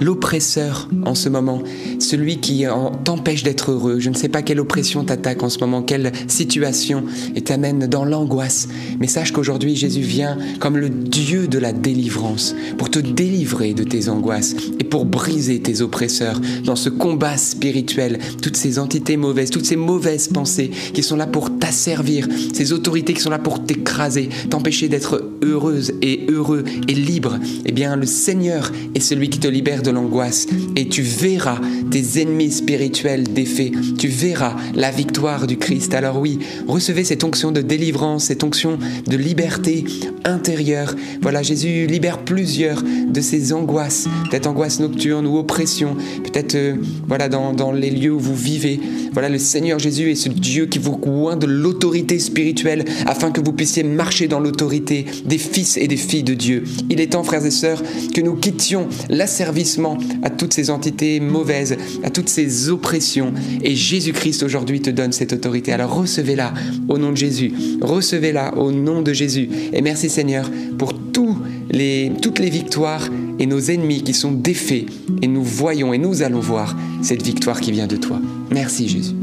l'oppresseur 0.00 0.88
en 1.04 1.14
ce 1.14 1.28
moment, 1.28 1.62
celui 1.98 2.38
qui 2.38 2.64
t'empêche 3.04 3.42
d'être 3.42 3.70
heureux. 3.70 4.00
Je 4.00 4.10
ne 4.10 4.14
sais 4.14 4.28
pas 4.28 4.42
quelle 4.42 4.60
oppression 4.60 5.04
t'attaque 5.04 5.42
en 5.42 5.48
ce 5.48 5.58
moment, 5.58 5.82
quelle 5.82 6.12
situation 6.26 7.04
et 7.34 7.42
t'amène 7.42 7.86
dans 7.86 8.04
l'angoisse. 8.04 8.68
Mais 8.98 9.06
sache 9.06 9.32
qu'aujourd'hui, 9.32 9.76
Jésus 9.76 10.00
vient 10.00 10.36
comme 10.58 10.76
le 10.76 10.90
Dieu 10.90 11.48
de 11.48 11.58
la 11.58 11.72
délivrance 11.72 12.54
pour 12.78 12.90
te 12.90 12.98
délivrer 12.98 13.74
de 13.74 13.84
tes 13.84 14.08
angoisses 14.08 14.56
pour 14.90 15.04
briser 15.04 15.60
tes 15.60 15.80
oppresseurs. 15.80 16.40
Dans 16.64 16.76
ce 16.76 16.88
combat 16.88 17.36
spirituel, 17.36 18.18
toutes 18.42 18.56
ces 18.56 18.78
entités 18.78 19.16
mauvaises, 19.16 19.50
toutes 19.50 19.64
ces 19.64 19.76
mauvaises 19.76 20.28
pensées 20.28 20.70
qui 20.92 21.02
sont 21.02 21.16
là 21.16 21.26
pour 21.26 21.58
t'asservir, 21.60 22.26
ces 22.52 22.72
autorités 22.72 23.14
qui 23.14 23.20
sont 23.20 23.30
là 23.30 23.38
pour 23.38 23.64
t'écraser, 23.64 24.28
t'empêcher 24.48 24.88
d'être 24.88 25.30
heureuse 25.42 25.92
et 26.02 26.26
heureux 26.28 26.64
et 26.88 26.94
libre. 26.94 27.38
Eh 27.66 27.72
bien, 27.72 27.96
le 27.96 28.06
Seigneur 28.06 28.72
est 28.94 29.00
celui 29.00 29.30
qui 29.30 29.38
te 29.38 29.48
libère 29.48 29.82
de 29.82 29.90
l'angoisse 29.90 30.46
et 30.76 30.88
tu 30.88 31.02
verras 31.02 31.60
tes 31.90 32.20
ennemis 32.20 32.50
spirituels 32.50 33.24
défaits. 33.24 33.72
Tu 33.98 34.08
verras 34.08 34.56
la 34.74 34.90
victoire 34.90 35.46
du 35.46 35.58
Christ. 35.58 35.94
Alors 35.94 36.18
oui, 36.18 36.38
recevez 36.66 37.04
cette 37.04 37.24
onction 37.24 37.52
de 37.52 37.60
délivrance, 37.60 38.24
cette 38.24 38.44
onction 38.44 38.78
de 39.06 39.16
liberté 39.16 39.84
intérieure. 40.24 40.94
Voilà, 41.20 41.42
Jésus 41.42 41.86
libère 41.86 42.18
plusieurs 42.18 42.82
de 42.82 43.20
ces 43.20 43.52
angoisses, 43.52 44.08
peut-être 44.30 44.46
angoisse 44.46 44.80
nocturne 44.80 45.26
ou 45.26 45.38
oppression, 45.38 45.96
peut-être 46.24 46.54
euh, 46.54 46.76
voilà 47.06 47.28
dans, 47.28 47.72
les 47.72 47.90
lieux 47.90 48.12
où 48.12 48.18
vous 48.18 48.34
vivez. 48.34 48.80
Voilà, 49.12 49.28
le 49.28 49.38
Seigneur 49.38 49.78
Jésus 49.78 50.10
est 50.10 50.14
ce 50.14 50.28
Dieu 50.28 50.66
qui 50.66 50.78
vous 50.78 50.98
oint 51.04 51.36
de 51.36 51.46
l'autorité 51.50 52.18
spirituelle 52.18 52.84
afin 53.06 53.30
que 53.30 53.40
vous 53.40 53.52
puissiez 53.52 53.82
marcher 53.82 54.28
dans 54.28 54.40
l'autorité 54.40 55.06
des 55.24 55.38
fils 55.38 55.76
et 55.76 55.88
des 55.88 55.96
filles 55.96 56.22
de 56.22 56.34
Dieu. 56.34 56.64
Il 56.88 57.00
est 57.00 57.12
temps, 57.12 57.24
frères 57.24 57.44
et 57.44 57.50
sœurs, 57.50 57.82
que 58.14 58.20
nous 58.20 58.34
quittions 58.34 58.88
l'asservissement 59.08 59.98
à 60.22 60.30
toutes 60.30 60.54
ces 60.54 60.70
entités 60.70 61.20
mauvaises, 61.20 61.76
à 62.02 62.10
toutes 62.10 62.28
ces 62.28 62.68
oppressions. 62.68 63.32
Et 63.62 63.74
Jésus-Christ 63.74 64.42
aujourd'hui 64.42 64.80
te 64.80 64.90
donne 64.90 65.12
cette 65.12 65.32
autorité. 65.32 65.72
Alors 65.72 65.94
recevez-la 65.94 66.54
au 66.88 66.98
nom 66.98 67.10
de 67.10 67.16
Jésus. 67.16 67.52
Recevez-la 67.80 68.56
au 68.56 68.72
nom 68.72 69.02
de 69.02 69.12
Jésus. 69.12 69.48
Et 69.72 69.82
merci 69.82 70.08
Seigneur 70.08 70.50
pour 70.78 70.94
toutes 70.94 72.38
les 72.38 72.50
victoires 72.50 73.08
et 73.38 73.46
nos 73.46 73.60
ennemis 73.60 74.02
qui 74.02 74.14
sont 74.14 74.32
défaits. 74.32 74.86
Et 75.22 75.26
nous 75.26 75.42
voyons 75.42 75.92
et 75.92 75.98
nous 75.98 76.22
allons 76.22 76.40
voir 76.40 76.76
cette 77.02 77.22
victoire 77.22 77.60
qui 77.60 77.72
vient 77.72 77.86
de 77.86 77.96
toi. 77.96 78.20
Merci 78.50 78.88
Jésus. 78.88 79.19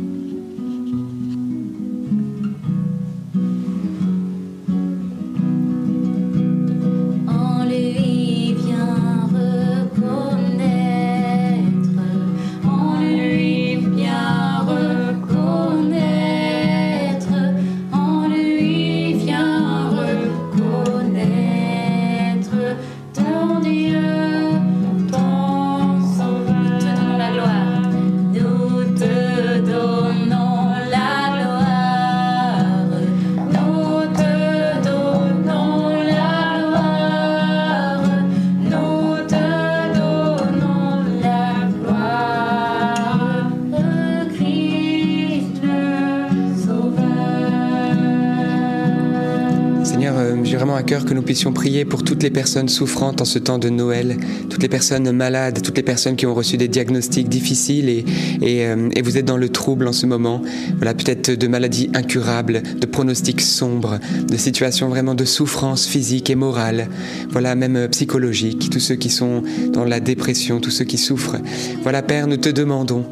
Puissions 51.27 51.51
prier 51.51 51.83
pour 51.83 52.05
toutes 52.05 52.23
les 52.23 52.29
personnes 52.29 52.69
souffrantes 52.69 53.19
en 53.19 53.25
ce 53.25 53.37
temps 53.37 53.59
de 53.59 53.67
Noël, 53.67 54.15
toutes 54.49 54.61
les 54.61 54.69
personnes 54.69 55.11
malades, 55.11 55.61
toutes 55.61 55.75
les 55.75 55.83
personnes 55.83 56.15
qui 56.15 56.25
ont 56.25 56.33
reçu 56.33 56.55
des 56.55 56.69
diagnostics 56.69 57.27
difficiles 57.27 57.89
et, 57.89 58.05
et, 58.41 58.65
euh, 58.65 58.89
vous 59.03 59.17
êtes 59.17 59.25
dans 59.25 59.35
le 59.35 59.49
trouble 59.49 59.89
en 59.89 59.91
ce 59.91 60.05
moment. 60.05 60.41
Voilà, 60.77 60.93
peut-être 60.93 61.31
de 61.31 61.47
maladies 61.49 61.89
incurables, 61.93 62.63
de 62.79 62.85
pronostics 62.85 63.41
sombres, 63.41 63.99
de 64.25 64.37
situations 64.37 64.87
vraiment 64.87 65.15
de 65.15 65.25
souffrance 65.25 65.85
physique 65.85 66.29
et 66.29 66.35
morale, 66.35 66.87
voilà, 67.29 67.55
même 67.55 67.89
psychologique, 67.89 68.69
tous 68.69 68.79
ceux 68.79 68.95
qui 68.95 69.09
sont 69.09 69.43
dans 69.73 69.83
la 69.83 69.99
dépression, 69.99 70.61
tous 70.61 70.71
ceux 70.71 70.85
qui 70.85 70.97
souffrent. 70.97 71.41
Voilà, 71.83 72.03
Père, 72.03 72.27
nous 72.27 72.37
te 72.37 72.47
demandons 72.47 73.05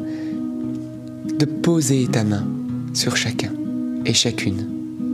de 1.38 1.43
poser 1.43 2.07
ta 2.09 2.24
main 2.24 2.47
sur 2.93 3.18
chacun 3.18 3.51
et 4.05 4.13
chacune 4.13 4.68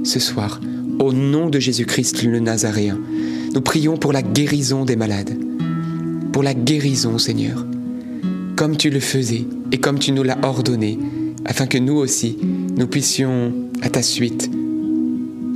ce 0.03 0.19
soir 0.19 0.61
au 1.01 1.13
nom 1.13 1.49
de 1.49 1.59
Jésus-Christ 1.59 2.23
le 2.23 2.39
Nazaréen. 2.39 2.99
Nous 3.53 3.61
prions 3.61 3.97
pour 3.97 4.13
la 4.13 4.21
guérison 4.21 4.85
des 4.85 4.95
malades, 4.95 5.35
pour 6.31 6.43
la 6.43 6.53
guérison, 6.53 7.17
Seigneur, 7.17 7.65
comme 8.55 8.77
tu 8.77 8.89
le 8.89 8.99
faisais 8.99 9.45
et 9.71 9.79
comme 9.79 9.99
tu 9.99 10.11
nous 10.11 10.23
l'as 10.23 10.37
ordonné, 10.43 10.99
afin 11.45 11.65
que 11.65 11.79
nous 11.79 11.95
aussi, 11.95 12.37
nous 12.77 12.87
puissions, 12.87 13.51
à 13.81 13.89
ta 13.89 14.03
suite, 14.03 14.49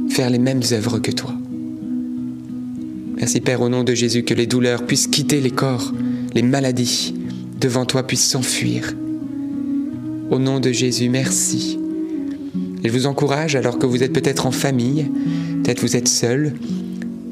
faire 0.10 0.30
les 0.30 0.40
mêmes 0.40 0.64
œuvres 0.72 1.00
que 1.00 1.12
toi. 1.12 1.34
Merci 3.18 3.40
Père, 3.40 3.62
au 3.62 3.70
nom 3.70 3.84
de 3.84 3.94
Jésus, 3.94 4.24
que 4.24 4.34
les 4.34 4.48
douleurs 4.48 4.86
puissent 4.86 5.08
quitter 5.08 5.40
les 5.42 5.52
corps, 5.52 5.94
les 6.34 6.42
maladies 6.42 7.14
devant 7.62 7.86
toi 7.86 8.04
puissent 8.04 8.28
s'enfuir. 8.28 8.94
Au 10.32 10.40
nom 10.40 10.60
de 10.60 10.72
Jésus, 10.72 11.08
merci. 11.08 11.78
Je 12.86 12.92
vous 12.92 13.08
encourage, 13.08 13.56
alors 13.56 13.80
que 13.80 13.88
vous 13.88 14.04
êtes 14.04 14.14
peut-être 14.14 14.46
en 14.46 14.52
famille, 14.52 15.08
peut-être 15.64 15.82
vous 15.82 15.96
êtes 15.96 16.08
seul, 16.08 16.54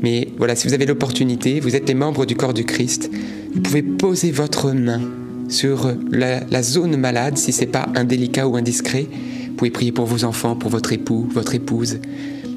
mais 0.01 0.29
voilà, 0.37 0.55
si 0.55 0.67
vous 0.67 0.73
avez 0.73 0.87
l'opportunité, 0.87 1.59
vous 1.59 1.75
êtes 1.75 1.87
les 1.87 1.93
membres 1.93 2.25
du 2.25 2.35
corps 2.35 2.55
du 2.55 2.65
Christ, 2.65 3.11
vous 3.53 3.61
pouvez 3.61 3.83
poser 3.83 4.31
votre 4.31 4.71
main 4.71 5.01
sur 5.49 5.93
la, 6.11 6.63
zone 6.63 6.97
malade, 6.97 7.37
si 7.37 7.51
c'est 7.51 7.67
pas 7.67 7.87
indélicat 7.95 8.47
ou 8.47 8.55
indiscret. 8.55 9.05
Vous 9.47 9.53
pouvez 9.53 9.69
prier 9.69 9.91
pour 9.91 10.05
vos 10.05 10.23
enfants, 10.23 10.55
pour 10.55 10.71
votre 10.71 10.91
époux, 10.91 11.29
votre 11.31 11.53
épouse. 11.53 11.99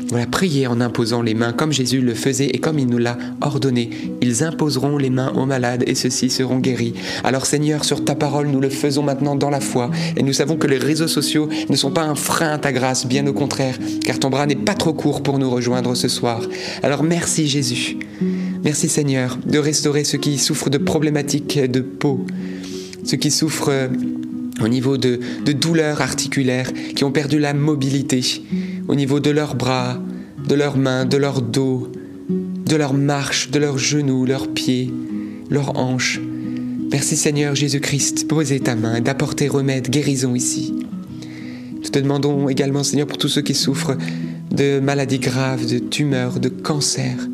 Voilà, 0.08 0.26
priez 0.26 0.68
en 0.68 0.80
imposant 0.80 1.20
les 1.20 1.34
mains 1.34 1.52
comme 1.52 1.72
Jésus 1.72 2.00
le 2.00 2.14
faisait 2.14 2.46
et 2.46 2.58
comme 2.58 2.78
il 2.78 2.86
nous 2.86 2.98
l'a 2.98 3.18
ordonné. 3.40 3.90
Ils 4.22 4.44
imposeront 4.44 4.98
les 4.98 5.10
mains 5.10 5.32
aux 5.34 5.46
malades 5.46 5.82
et 5.86 5.96
ceux-ci 5.96 6.30
seront 6.30 6.58
guéris. 6.58 6.94
Alors 7.24 7.44
Seigneur, 7.44 7.84
sur 7.84 8.04
ta 8.04 8.14
parole, 8.14 8.46
nous 8.46 8.60
le 8.60 8.68
faisons 8.68 9.02
maintenant 9.02 9.34
dans 9.34 9.50
la 9.50 9.60
foi. 9.60 9.90
Et 10.16 10.22
nous 10.22 10.32
savons 10.32 10.56
que 10.56 10.68
les 10.68 10.78
réseaux 10.78 11.08
sociaux 11.08 11.48
ne 11.68 11.74
sont 11.74 11.90
pas 11.90 12.04
un 12.04 12.14
frein 12.14 12.50
à 12.50 12.58
ta 12.58 12.72
grâce, 12.72 13.06
bien 13.06 13.26
au 13.26 13.32
contraire, 13.32 13.76
car 14.04 14.20
ton 14.20 14.30
bras 14.30 14.46
n'est 14.46 14.54
pas 14.54 14.74
trop 14.74 14.92
court 14.92 15.24
pour 15.24 15.40
nous 15.40 15.50
rejoindre 15.50 15.96
ce 15.96 16.08
soir. 16.08 16.40
Alors 16.84 17.02
merci 17.02 17.48
Jésus. 17.48 17.96
Merci 18.62 18.88
Seigneur 18.88 19.38
de 19.44 19.58
restaurer 19.58 20.04
ceux 20.04 20.18
qui 20.18 20.38
souffrent 20.38 20.70
de 20.70 20.78
problématiques 20.78 21.58
de 21.58 21.80
peau, 21.80 22.24
ceux 23.04 23.16
qui 23.16 23.32
souffrent 23.32 23.90
au 24.62 24.68
niveau 24.68 24.96
de 24.96 25.18
douleurs 25.52 26.00
articulaires, 26.00 26.72
qui 26.94 27.04
ont 27.04 27.12
perdu 27.12 27.38
la 27.38 27.54
mobilité 27.54 28.22
au 28.88 28.94
niveau 28.94 29.20
de 29.20 29.30
leurs 29.30 29.54
bras, 29.54 29.98
de 30.48 30.54
leurs 30.54 30.76
mains, 30.76 31.04
de 31.04 31.16
leur 31.16 31.42
dos, 31.42 31.90
de 32.28 32.76
leurs 32.76 32.94
marches, 32.94 33.50
de 33.50 33.58
leurs 33.58 33.78
genoux, 33.78 34.24
leurs 34.24 34.48
pieds, 34.48 34.92
leurs 35.50 35.76
hanches. 35.78 36.20
Merci 36.90 37.16
Seigneur 37.16 37.54
Jésus-Christ, 37.54 38.28
posez 38.28 38.60
ta 38.60 38.76
main, 38.76 39.00
d'apporter 39.00 39.48
remède, 39.48 39.90
guérison 39.90 40.34
ici. 40.34 40.74
Nous 41.74 41.88
te 41.88 41.98
demandons 41.98 42.48
également 42.48 42.82
Seigneur 42.82 43.06
pour 43.06 43.18
tous 43.18 43.28
ceux 43.28 43.42
qui 43.42 43.54
souffrent 43.54 43.96
de 44.50 44.80
maladies 44.80 45.18
graves, 45.18 45.66
de 45.66 45.78
tumeurs, 45.78 46.40
de 46.40 46.48
cancers. 46.48 47.28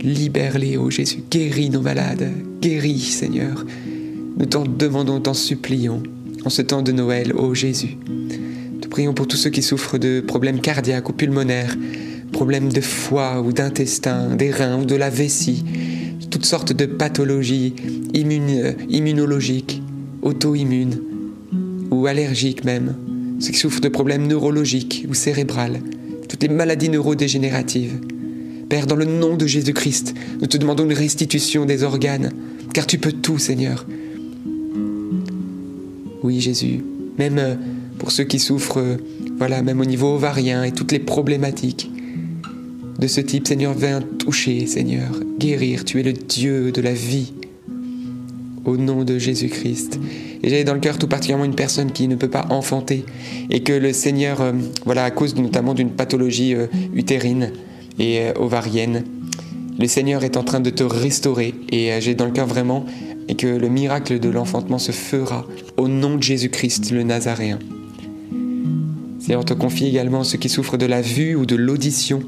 Libère-les, 0.00 0.76
ô 0.76 0.90
Jésus, 0.90 1.22
guéris 1.30 1.70
nos 1.70 1.80
malades, 1.80 2.30
guéris 2.60 3.00
Seigneur. 3.00 3.64
Nous 4.36 4.46
t'en 4.46 4.64
demandons, 4.64 5.20
t'en 5.20 5.34
supplions, 5.34 6.02
en 6.44 6.50
ce 6.50 6.62
temps 6.62 6.82
de 6.82 6.92
Noël, 6.92 7.32
ô 7.34 7.54
Jésus. 7.54 7.96
Prions 8.90 9.14
pour 9.14 9.26
tous 9.26 9.36
ceux 9.36 9.50
qui 9.50 9.62
souffrent 9.62 9.98
de 9.98 10.20
problèmes 10.20 10.60
cardiaques 10.60 11.08
ou 11.08 11.12
pulmonaires, 11.12 11.76
problèmes 12.32 12.72
de 12.72 12.80
foie 12.80 13.40
ou 13.40 13.52
d'intestin, 13.52 14.34
des 14.34 14.50
reins 14.50 14.80
ou 14.80 14.84
de 14.84 14.94
la 14.94 15.10
vessie, 15.10 15.64
toutes 16.30 16.46
sortes 16.46 16.72
de 16.72 16.86
pathologies 16.86 17.74
immunologiques, 18.14 19.82
auto-immunes 20.22 21.00
ou 21.90 22.06
allergiques 22.06 22.64
même, 22.64 22.94
ceux 23.40 23.52
qui 23.52 23.58
souffrent 23.58 23.80
de 23.80 23.88
problèmes 23.88 24.26
neurologiques 24.26 25.06
ou 25.08 25.14
cérébrales, 25.14 25.80
toutes 26.28 26.42
les 26.42 26.48
maladies 26.48 26.88
neurodégénératives. 26.88 27.98
Père, 28.68 28.86
dans 28.86 28.96
le 28.96 29.06
nom 29.06 29.36
de 29.36 29.46
Jésus-Christ, 29.46 30.14
nous 30.40 30.46
te 30.46 30.58
demandons 30.58 30.84
une 30.84 30.92
restitution 30.92 31.64
des 31.64 31.82
organes, 31.82 32.32
car 32.74 32.86
tu 32.86 32.98
peux 32.98 33.12
tout, 33.12 33.38
Seigneur. 33.38 33.86
Oui, 36.22 36.40
Jésus, 36.40 36.84
même 37.16 37.38
euh, 37.38 37.54
pour 37.98 38.12
ceux 38.12 38.24
qui 38.24 38.38
souffrent, 38.38 38.80
euh, 38.80 38.96
voilà, 39.36 39.62
même 39.62 39.80
au 39.80 39.84
niveau 39.84 40.14
ovarien 40.14 40.64
et 40.64 40.72
toutes 40.72 40.92
les 40.92 40.98
problématiques 40.98 41.90
de 42.98 43.06
ce 43.06 43.20
type. 43.20 43.46
Seigneur, 43.46 43.74
viens 43.74 44.00
toucher, 44.00 44.66
Seigneur, 44.66 45.10
guérir. 45.38 45.84
Tu 45.84 46.00
es 46.00 46.02
le 46.02 46.12
Dieu 46.12 46.72
de 46.72 46.80
la 46.80 46.92
vie. 46.92 47.32
Au 48.64 48.76
nom 48.76 49.04
de 49.04 49.18
Jésus-Christ. 49.18 49.98
Et 50.42 50.50
j'ai 50.50 50.62
dans 50.62 50.74
le 50.74 50.80
cœur 50.80 50.98
tout 50.98 51.08
particulièrement 51.08 51.46
une 51.46 51.54
personne 51.54 51.90
qui 51.90 52.06
ne 52.06 52.16
peut 52.16 52.28
pas 52.28 52.46
enfanter 52.50 53.04
et 53.48 53.62
que 53.62 53.72
le 53.72 53.94
Seigneur, 53.94 54.42
euh, 54.42 54.52
voilà, 54.84 55.04
à 55.04 55.10
cause 55.10 55.34
notamment 55.36 55.72
d'une 55.72 55.90
pathologie 55.90 56.54
euh, 56.54 56.66
utérine 56.94 57.52
et 57.98 58.26
ovarienne, 58.36 59.04
le 59.78 59.88
Seigneur 59.88 60.22
est 60.22 60.36
en 60.36 60.42
train 60.42 60.60
de 60.60 60.70
te 60.70 60.84
restaurer. 60.84 61.54
Et 61.72 61.92
j'ai 62.00 62.14
dans 62.14 62.26
le 62.26 62.32
cœur 62.32 62.46
vraiment 62.46 62.84
et 63.28 63.34
que 63.36 63.46
le 63.46 63.68
miracle 63.68 64.18
de 64.18 64.28
l'enfantement 64.28 64.78
se 64.78 64.92
fera 64.92 65.46
au 65.76 65.88
nom 65.88 66.16
de 66.16 66.22
Jésus-Christ, 66.22 66.90
le 66.90 67.04
Nazaréen. 67.04 67.58
Et 69.28 69.36
on 69.36 69.42
te 69.42 69.54
confie 69.54 69.86
également 69.86 70.24
ceux 70.24 70.38
qui 70.38 70.48
souffrent 70.48 70.78
de 70.78 70.86
la 70.86 71.02
vue 71.02 71.34
ou 71.34 71.44
de 71.46 71.56
l'audition, 71.56 72.22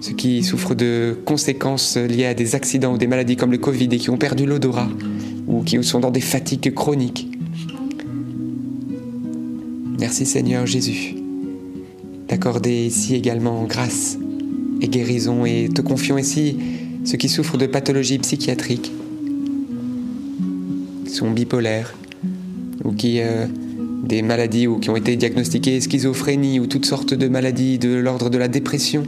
ceux 0.00 0.14
qui 0.14 0.42
souffrent 0.42 0.74
de 0.74 1.16
conséquences 1.24 1.96
liées 1.96 2.26
à 2.26 2.34
des 2.34 2.54
accidents 2.54 2.94
ou 2.94 2.98
des 2.98 3.06
maladies 3.08 3.36
comme 3.36 3.52
le 3.52 3.58
Covid 3.58 3.88
et 3.90 3.98
qui 3.98 4.10
ont 4.10 4.18
perdu 4.18 4.46
l'odorat 4.46 4.88
ou 5.46 5.62
qui 5.62 5.82
sont 5.82 6.00
dans 6.00 6.10
des 6.10 6.20
fatigues 6.20 6.72
chroniques. 6.72 7.28
Merci 9.98 10.26
Seigneur 10.26 10.66
Jésus 10.66 11.16
d'accorder 12.32 12.86
ici 12.86 13.14
également 13.14 13.64
grâce 13.64 14.16
et 14.80 14.88
guérison 14.88 15.44
et 15.44 15.68
te 15.68 15.82
confions 15.82 16.16
ici 16.16 16.56
ceux 17.04 17.18
qui 17.18 17.28
souffrent 17.28 17.58
de 17.58 17.66
pathologies 17.66 18.18
psychiatriques, 18.18 18.90
qui 21.04 21.12
sont 21.12 21.30
bipolaires 21.30 21.94
ou 22.84 22.92
qui 22.92 23.20
euh, 23.20 23.46
des 24.02 24.22
maladies 24.22 24.66
ou 24.66 24.78
qui 24.78 24.90
ont 24.90 24.96
été 24.96 25.16
diagnostiquées 25.16 25.80
schizophrénie 25.80 26.60
ou 26.60 26.66
toutes 26.66 26.86
sortes 26.86 27.14
de 27.14 27.28
maladies 27.28 27.78
de 27.78 27.94
l'ordre 27.94 28.30
de 28.30 28.38
la 28.38 28.48
dépression, 28.48 29.04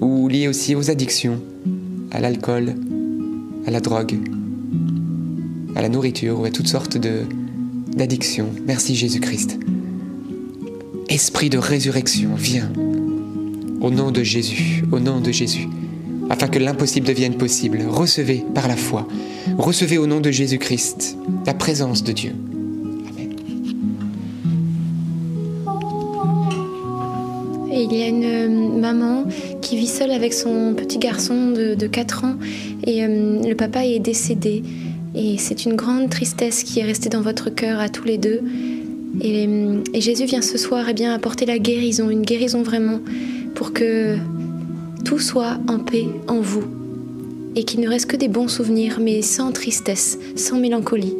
ou 0.00 0.28
liées 0.28 0.48
aussi 0.48 0.74
aux 0.74 0.90
addictions, 0.90 1.40
à 2.12 2.20
l'alcool, 2.20 2.74
à 3.66 3.70
la 3.70 3.80
drogue, 3.80 4.18
à 5.74 5.82
la 5.82 5.88
nourriture 5.88 6.40
ou 6.40 6.44
à 6.44 6.50
toutes 6.50 6.68
sortes 6.68 6.96
d'addictions. 6.96 8.48
Merci 8.66 8.94
Jésus-Christ. 8.94 9.58
Esprit 11.08 11.50
de 11.50 11.58
résurrection, 11.58 12.30
viens. 12.36 12.72
Au 13.80 13.90
nom 13.90 14.10
de 14.10 14.22
Jésus, 14.22 14.84
au 14.90 15.00
nom 15.00 15.20
de 15.20 15.30
Jésus, 15.32 15.68
afin 16.30 16.48
que 16.48 16.58
l'impossible 16.58 17.06
devienne 17.06 17.34
possible. 17.34 17.84
Recevez 17.88 18.44
par 18.54 18.68
la 18.68 18.76
foi, 18.76 19.06
recevez 19.58 19.98
au 19.98 20.06
nom 20.06 20.20
de 20.20 20.30
Jésus-Christ 20.30 21.16
la 21.46 21.54
présence 21.54 22.02
de 22.02 22.12
Dieu. 22.12 22.32
Qui 29.62 29.76
vit 29.76 29.86
seule 29.86 30.10
avec 30.10 30.32
son 30.32 30.74
petit 30.74 30.98
garçon 30.98 31.50
de, 31.52 31.86
4 31.86 32.24
ans 32.24 32.36
et 32.84 33.04
euh, 33.04 33.42
le 33.42 33.54
papa 33.54 33.84
est 33.84 33.98
décédé. 33.98 34.62
Et 35.14 35.38
c'est 35.38 35.64
une 35.64 35.74
grande 35.74 36.10
tristesse 36.10 36.62
qui 36.62 36.80
est 36.80 36.84
restée 36.84 37.08
dans 37.08 37.22
votre 37.22 37.50
cœur 37.50 37.80
à 37.80 37.88
tous 37.88 38.04
les 38.04 38.18
deux. 38.18 38.42
Et, 39.20 39.46
euh, 39.46 39.82
Jésus 39.94 40.24
vient 40.24 40.42
ce 40.42 40.58
soir 40.58 40.86
et 40.88 40.90
eh 40.90 40.94
bien, 40.94 41.14
apporter 41.14 41.46
la 41.46 41.58
guérison, 41.58 42.10
une 42.10 42.22
guérison 42.22 42.62
vraiment, 42.62 43.00
pour 43.54 43.72
que 43.72 44.16
tout 45.04 45.18
soit 45.18 45.58
en 45.68 45.78
paix 45.78 46.06
en 46.28 46.40
vous 46.40 46.75
et 47.56 47.64
qu'il 47.64 47.80
ne 47.80 47.88
reste 47.88 48.06
que 48.06 48.16
des 48.16 48.28
bons 48.28 48.48
souvenirs, 48.48 48.98
mais 49.00 49.22
sans 49.22 49.50
tristesse, 49.50 50.18
sans 50.36 50.58
mélancolie. 50.58 51.14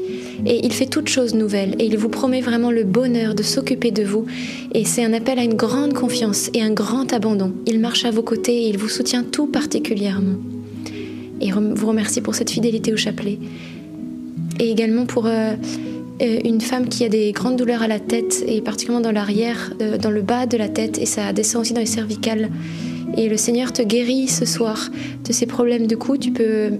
Et 0.44 0.64
il 0.64 0.72
fait 0.72 0.86
toutes 0.86 1.08
choses 1.08 1.34
nouvelles 1.34 1.74
et 1.78 1.86
il 1.86 1.96
vous 1.96 2.10
promet 2.10 2.42
vraiment 2.42 2.70
le 2.70 2.84
bonheur 2.84 3.34
de 3.34 3.42
s'occuper 3.42 3.90
de 3.90 4.04
vous. 4.04 4.26
Et 4.74 4.84
c'est 4.84 5.02
un 5.02 5.14
appel 5.14 5.38
à 5.38 5.42
une 5.42 5.54
grande 5.54 5.94
confiance 5.94 6.50
et 6.52 6.62
un 6.62 6.72
grand 6.72 7.10
abandon. 7.14 7.54
Il 7.66 7.80
marche 7.80 8.04
à 8.04 8.10
vos 8.10 8.22
côtés 8.22 8.64
et 8.64 8.68
il 8.68 8.76
vous 8.76 8.90
soutient 8.90 9.24
tout 9.24 9.46
particulièrement. 9.46 10.36
Et 11.40 11.50
vous 11.50 11.86
remercie 11.86 12.20
pour 12.20 12.34
cette 12.34 12.50
fidélité 12.50 12.92
au 12.92 12.96
chapelet. 12.98 13.38
Et 14.60 14.70
également 14.70 15.06
pour 15.06 15.26
euh, 15.26 15.54
euh, 16.22 16.38
une 16.44 16.60
femme 16.60 16.88
qui 16.88 17.04
a 17.04 17.08
des 17.08 17.32
grandes 17.32 17.56
douleurs 17.56 17.82
à 17.82 17.88
la 17.88 17.98
tête 17.98 18.44
et 18.46 18.60
particulièrement 18.60 19.02
dans 19.02 19.12
l'arrière, 19.12 19.72
dans 20.00 20.10
le 20.10 20.22
bas 20.22 20.46
de 20.46 20.58
la 20.58 20.68
tête 20.68 20.98
et 20.98 21.06
ça 21.06 21.32
descend 21.32 21.62
aussi 21.62 21.72
dans 21.72 21.80
les 21.80 21.86
cervicales 21.86 22.50
Et 23.16 23.28
le 23.28 23.36
Seigneur 23.36 23.72
te 23.72 23.82
guérit 23.82 24.28
ce 24.28 24.44
soir 24.44 24.90
de 25.24 25.32
ces 25.32 25.46
problèmes 25.46 25.86
de 25.86 25.96
cou. 25.96 26.16
Tu 26.16 26.32
peux 26.32 26.70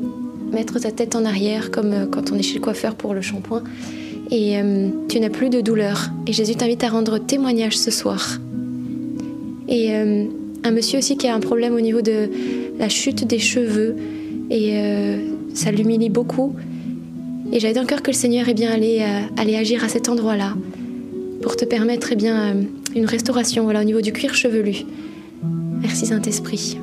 mettre 0.53 0.79
ta 0.79 0.91
tête 0.91 1.15
en 1.15 1.25
arrière 1.25 1.71
comme 1.71 1.93
euh, 1.93 2.07
quand 2.07 2.33
on 2.33 2.37
est 2.37 2.43
chez 2.43 2.55
le 2.55 2.61
coiffeur 2.61 2.95
pour 2.95 3.15
le 3.15 3.21
shampoing. 3.21 3.63
Et 4.31 4.59
euh, 4.59 4.89
tu 5.09 5.21
n'as 5.21 5.31
plus 5.31 5.51
de 5.51 5.61
douleur. 5.61 6.11
Et 6.27 6.33
Jésus 6.33 6.57
t'invite 6.57 6.83
à 6.85 6.89
rendre 6.89 7.19
témoignage 7.19 7.79
ce 7.79 7.91
soir. 7.91 8.39
Et 9.69 9.95
euh, 9.95 10.25
un 10.65 10.71
monsieur 10.71 10.99
aussi 10.99 11.17
qui 11.17 11.29
a 11.29 11.35
un 11.35 11.41
problème 11.41 11.75
au 11.75 11.81
niveau 11.81 12.01
de 12.01 12.29
la 12.79 12.89
chute 12.89 13.27
des 13.27 13.39
cheveux. 13.39 13.97
Et 14.51 14.75
ça 15.55 15.73
l'humilie 15.73 16.09
beaucoup. 16.09 16.55
Et 17.53 17.59
j'avais 17.59 17.75
dans 17.75 17.81
le 17.81 17.87
cœur 17.87 18.03
que 18.03 18.13
le 18.13 18.17
Seigneur 18.17 18.49
est 18.49 18.55
bien 18.55 18.71
allé, 18.71 19.05
agir 19.57 19.83
à 19.83 19.89
cet 19.89 20.09
endroit-là 20.09 20.55
pour 21.43 21.57
te 21.57 21.65
permettre 21.65 22.11
eh 22.13 22.17
bien, 22.17 22.55
une 22.95 23.07
restauration 23.07 23.65
voilà, 23.65 23.81
au 23.81 23.85
niveau 23.85 24.01
du 24.01 24.13
cuir 24.13 24.35
chevelu. 24.35 24.85
Merci 25.81 26.07
Saint-Esprit. 26.07 26.79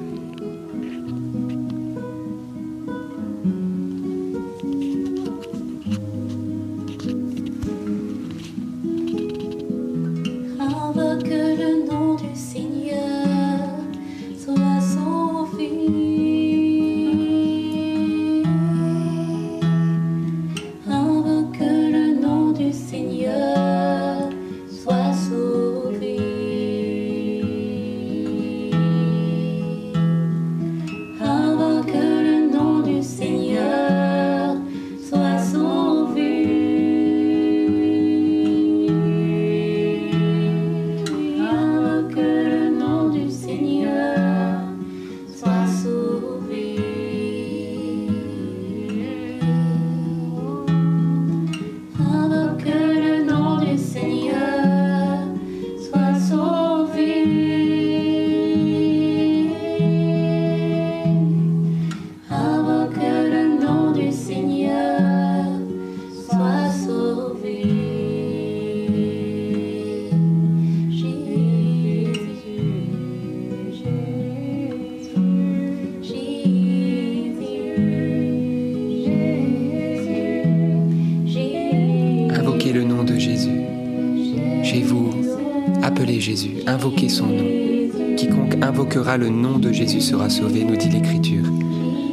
Le 89.17 89.29
nom 89.29 89.59
de 89.59 89.71
Jésus 89.71 90.01
sera 90.01 90.29
sauvé, 90.29 90.63
nous 90.63 90.75
dit 90.75 90.89
l'Écriture. 90.89 91.45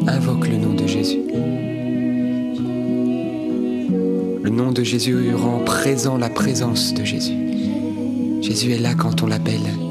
Invoque 0.06 0.48
le 0.48 0.56
nom 0.56 0.74
de 0.74 0.86
Jésus. 0.86 1.20
Le 4.42 4.50
nom 4.50 4.72
de 4.72 4.82
Jésus 4.82 5.34
rend 5.34 5.60
présent 5.60 6.18
la 6.18 6.28
présence 6.28 6.92
de 6.94 7.04
Jésus. 7.04 7.36
Jésus 8.42 8.72
est 8.72 8.78
là 8.78 8.94
quand 8.94 9.22
on 9.22 9.26
l'appelle. 9.26 9.89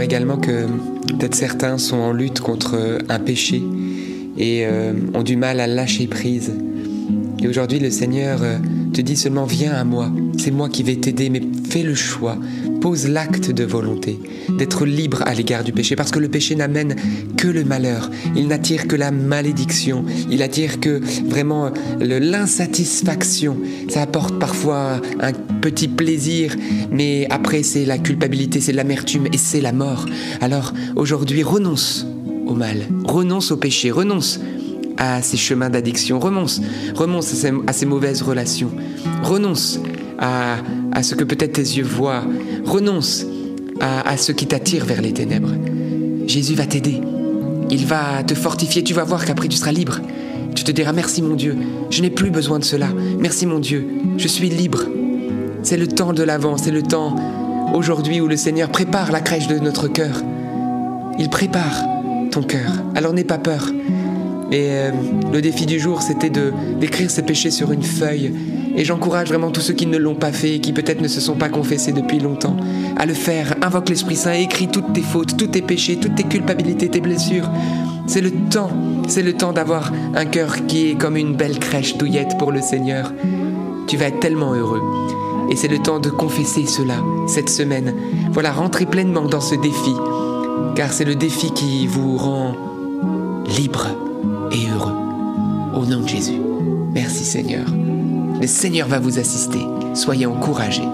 Également 0.00 0.38
que 0.38 0.66
peut-être 1.08 1.34
certains 1.34 1.78
sont 1.78 1.96
en 1.96 2.12
lutte 2.12 2.40
contre 2.40 2.98
un 3.08 3.18
péché 3.18 3.62
et 4.38 4.64
euh, 4.64 4.92
ont 5.14 5.22
du 5.22 5.36
mal 5.36 5.60
à 5.60 5.66
lâcher 5.66 6.06
prise. 6.06 6.52
Et 7.42 7.48
aujourd'hui, 7.48 7.78
le 7.78 7.90
Seigneur 7.90 8.40
euh, 8.42 8.58
te 8.92 9.00
dit 9.00 9.16
seulement 9.16 9.44
viens 9.44 9.72
à 9.72 9.84
moi, 9.84 10.10
c'est 10.38 10.50
moi 10.50 10.68
qui 10.68 10.82
vais 10.82 10.96
t'aider, 10.96 11.28
mais 11.28 11.42
fais 11.68 11.82
le 11.82 11.94
choix, 11.94 12.36
pose 12.82 13.06
l'acte 13.06 13.52
de 13.52 13.62
volonté, 13.62 14.18
d'être 14.58 14.84
libre 14.84 15.22
à 15.24 15.34
l'égard 15.34 15.62
du 15.62 15.72
péché, 15.72 15.94
parce 15.94 16.10
que 16.10 16.18
le 16.18 16.28
péché 16.28 16.56
n'amène 16.56 16.96
que 17.36 17.46
le 17.46 17.62
malheur, 17.62 18.10
il 18.34 18.48
n'attire 18.48 18.88
que 18.88 18.96
la 18.96 19.12
malédiction, 19.12 20.04
il 20.28 20.42
attire 20.42 20.80
que 20.80 21.00
vraiment 21.24 21.70
l'insatisfaction, 22.00 23.56
ça 23.88 24.02
apporte 24.02 24.36
parfois 24.40 25.00
un 25.20 25.32
petit 25.60 25.86
plaisir, 25.86 26.56
mais 26.90 27.28
après 27.30 27.62
c'est 27.62 27.84
la 27.84 27.98
culpabilité, 27.98 28.60
c'est 28.60 28.72
l'amertume 28.72 29.28
et 29.32 29.38
c'est 29.38 29.60
la 29.60 29.72
mort. 29.72 30.06
Alors 30.40 30.72
aujourd'hui, 30.96 31.44
renonce 31.44 32.04
au 32.48 32.54
mal, 32.54 32.88
renonce 33.04 33.52
au 33.52 33.56
péché, 33.58 33.92
renonce 33.92 34.40
à 34.96 35.22
ces 35.22 35.36
chemins 35.36 35.70
d'addiction, 35.70 36.18
renonce, 36.18 36.60
renonce 36.96 37.44
à 37.66 37.72
ces, 37.72 37.86
mauvaises 37.86 38.22
relations, 38.22 38.70
renonce 39.22 39.80
à, 40.18 40.58
ce 41.02 41.14
que 41.14 41.24
peut-être 41.24 41.54
tes 41.54 41.62
yeux 41.62 41.84
voient, 41.84 42.24
renonce 42.64 43.26
à, 43.80 44.08
à 44.08 44.16
ce 44.16 44.32
qui 44.32 44.46
t'attire 44.46 44.84
vers 44.84 45.02
les 45.02 45.12
ténèbres. 45.12 45.52
Jésus 46.26 46.54
va 46.54 46.66
t'aider, 46.66 47.00
il 47.70 47.86
va 47.86 48.22
te 48.22 48.34
fortifier, 48.34 48.82
tu 48.82 48.94
vas 48.94 49.04
voir 49.04 49.24
qu'après 49.24 49.48
tu 49.48 49.56
seras 49.56 49.72
libre. 49.72 50.00
Tu 50.54 50.64
te 50.64 50.70
diras 50.70 50.92
merci 50.92 51.22
mon 51.22 51.34
Dieu, 51.34 51.56
je 51.90 52.02
n'ai 52.02 52.10
plus 52.10 52.30
besoin 52.30 52.58
de 52.58 52.64
cela, 52.64 52.88
merci 53.18 53.46
mon 53.46 53.58
Dieu, 53.58 53.86
je 54.18 54.28
suis 54.28 54.50
libre. 54.50 54.84
C'est 55.62 55.76
le 55.76 55.88
temps 55.88 56.12
de 56.12 56.22
l'avant, 56.22 56.56
c'est 56.58 56.70
le 56.70 56.82
temps 56.82 57.16
aujourd'hui 57.74 58.20
où 58.20 58.28
le 58.28 58.36
Seigneur 58.36 58.68
prépare 58.68 59.12
la 59.12 59.20
crèche 59.20 59.46
de 59.46 59.58
notre 59.58 59.88
cœur. 59.88 60.22
Il 61.18 61.28
prépare 61.30 61.82
ton 62.30 62.42
cœur. 62.42 62.70
Alors 62.94 63.12
n'aie 63.12 63.24
pas 63.24 63.38
peur. 63.38 63.70
Et 64.50 64.66
euh, 64.70 64.90
le 65.32 65.40
défi 65.40 65.66
du 65.66 65.78
jour, 65.78 66.02
c'était 66.02 66.30
de 66.30 66.52
d'écrire 66.78 67.10
ses 67.10 67.22
péchés 67.22 67.50
sur 67.50 67.72
une 67.72 67.82
feuille. 67.82 68.32
Et 68.74 68.84
j'encourage 68.84 69.28
vraiment 69.28 69.50
tous 69.50 69.60
ceux 69.60 69.74
qui 69.74 69.86
ne 69.86 69.98
l'ont 69.98 70.14
pas 70.14 70.32
fait 70.32 70.56
et 70.56 70.60
qui 70.60 70.72
peut-être 70.72 71.00
ne 71.00 71.08
se 71.08 71.20
sont 71.20 71.34
pas 71.34 71.48
confessés 71.48 71.92
depuis 71.92 72.18
longtemps 72.18 72.56
à 72.96 73.06
le 73.06 73.14
faire. 73.14 73.54
Invoque 73.62 73.88
l'Esprit 73.88 74.16
Saint, 74.16 74.32
écris 74.32 74.68
toutes 74.68 74.92
tes 74.92 75.02
fautes, 75.02 75.36
tous 75.36 75.48
tes 75.48 75.62
péchés, 75.62 75.98
toutes 76.00 76.14
tes 76.14 76.24
culpabilités, 76.24 76.88
tes 76.88 77.00
blessures. 77.00 77.50
C'est 78.06 78.20
le 78.20 78.30
temps, 78.30 78.70
c'est 79.08 79.22
le 79.22 79.34
temps 79.34 79.52
d'avoir 79.52 79.92
un 80.14 80.24
cœur 80.24 80.66
qui 80.66 80.90
est 80.90 80.94
comme 80.94 81.16
une 81.16 81.34
belle 81.34 81.58
crèche 81.58 81.96
douillette 81.96 82.36
pour 82.38 82.52
le 82.52 82.60
Seigneur. 82.60 83.12
Tu 83.86 83.96
vas 83.96 84.06
être 84.06 84.20
tellement 84.20 84.54
heureux. 84.54 84.82
Et 85.50 85.56
c'est 85.56 85.68
le 85.68 85.78
temps 85.78 86.00
de 86.00 86.08
confesser 86.08 86.66
cela 86.66 86.96
cette 87.26 87.50
semaine. 87.50 87.94
Voilà, 88.30 88.52
rentrez 88.52 88.86
pleinement 88.86 89.26
dans 89.26 89.40
ce 89.40 89.54
défi, 89.54 89.92
car 90.74 90.92
c'est 90.92 91.04
le 91.04 91.14
défi 91.14 91.52
qui 91.52 91.86
vous 91.86 92.16
rend 92.16 92.56
libre 93.56 93.88
et 94.50 94.70
heureux. 94.72 94.94
Au 95.74 95.84
nom 95.84 96.00
de 96.00 96.08
Jésus. 96.08 96.40
Merci 96.94 97.24
Seigneur. 97.24 97.66
Le 98.42 98.48
Seigneur 98.48 98.88
va 98.88 98.98
vous 98.98 99.20
assister. 99.20 99.64
Soyez 99.94 100.26
encouragés. 100.26 100.88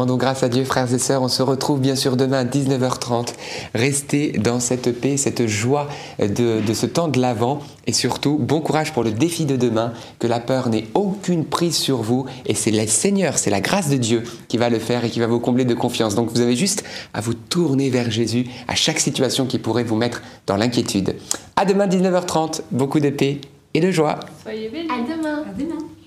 Rendons 0.00 0.16
grâce 0.16 0.42
à 0.42 0.48
Dieu, 0.48 0.64
frères 0.64 0.92
et 0.94 0.98
sœurs. 0.98 1.20
On 1.20 1.28
se 1.28 1.42
retrouve 1.42 1.78
bien 1.78 1.94
sûr 1.94 2.16
demain 2.16 2.38
à 2.38 2.44
19h30. 2.44 3.34
Restez 3.74 4.32
dans 4.32 4.58
cette 4.58 4.98
paix, 4.98 5.18
cette 5.18 5.46
joie 5.46 5.88
de, 6.18 6.62
ce 6.72 6.86
temps 6.86 7.08
de 7.08 7.20
l'Avent. 7.20 7.60
Et 7.86 7.92
surtout, 7.92 8.38
bon 8.38 8.62
courage 8.62 8.94
pour 8.94 9.04
le 9.04 9.10
défi 9.10 9.44
de 9.44 9.56
demain. 9.56 9.92
Que 10.18 10.26
la 10.26 10.40
peur 10.40 10.70
n'ait 10.70 10.86
aucune 10.94 11.44
prise 11.44 11.76
sur 11.76 11.98
vous. 11.98 12.24
Et 12.46 12.54
c'est 12.54 12.70
le 12.70 12.86
Seigneur, 12.86 13.36
c'est 13.36 13.50
la 13.50 13.60
grâce 13.60 13.90
de 13.90 13.98
Dieu 13.98 14.22
qui 14.48 14.56
va 14.56 14.70
le 14.70 14.78
faire 14.78 15.04
et 15.04 15.10
qui 15.10 15.20
va 15.20 15.26
vous 15.26 15.38
combler 15.38 15.66
de 15.66 15.74
confiance. 15.74 16.14
Donc 16.14 16.30
vous 16.30 16.40
avez 16.40 16.56
juste 16.56 16.82
à 17.12 17.20
vous 17.20 17.34
tourner 17.34 17.90
vers 17.90 18.10
Jésus 18.10 18.46
à 18.68 18.76
chaque 18.76 19.00
situation 19.00 19.44
qui 19.44 19.58
pourrait 19.58 19.84
vous 19.84 19.96
mettre 19.96 20.22
dans 20.46 20.56
l'inquiétude. 20.56 21.14
À 21.56 21.66
demain 21.66 21.86
19h30. 21.86 22.62
Beaucoup 22.70 23.00
de 23.00 23.10
paix 23.10 23.42
et 23.74 23.80
de 23.80 23.90
joie. 23.90 24.18
Soyez 24.42 24.70
bénis. 24.70 24.88
À 24.88 25.02
demain. 25.02 25.44
À 25.46 25.52
demain. 25.52 25.99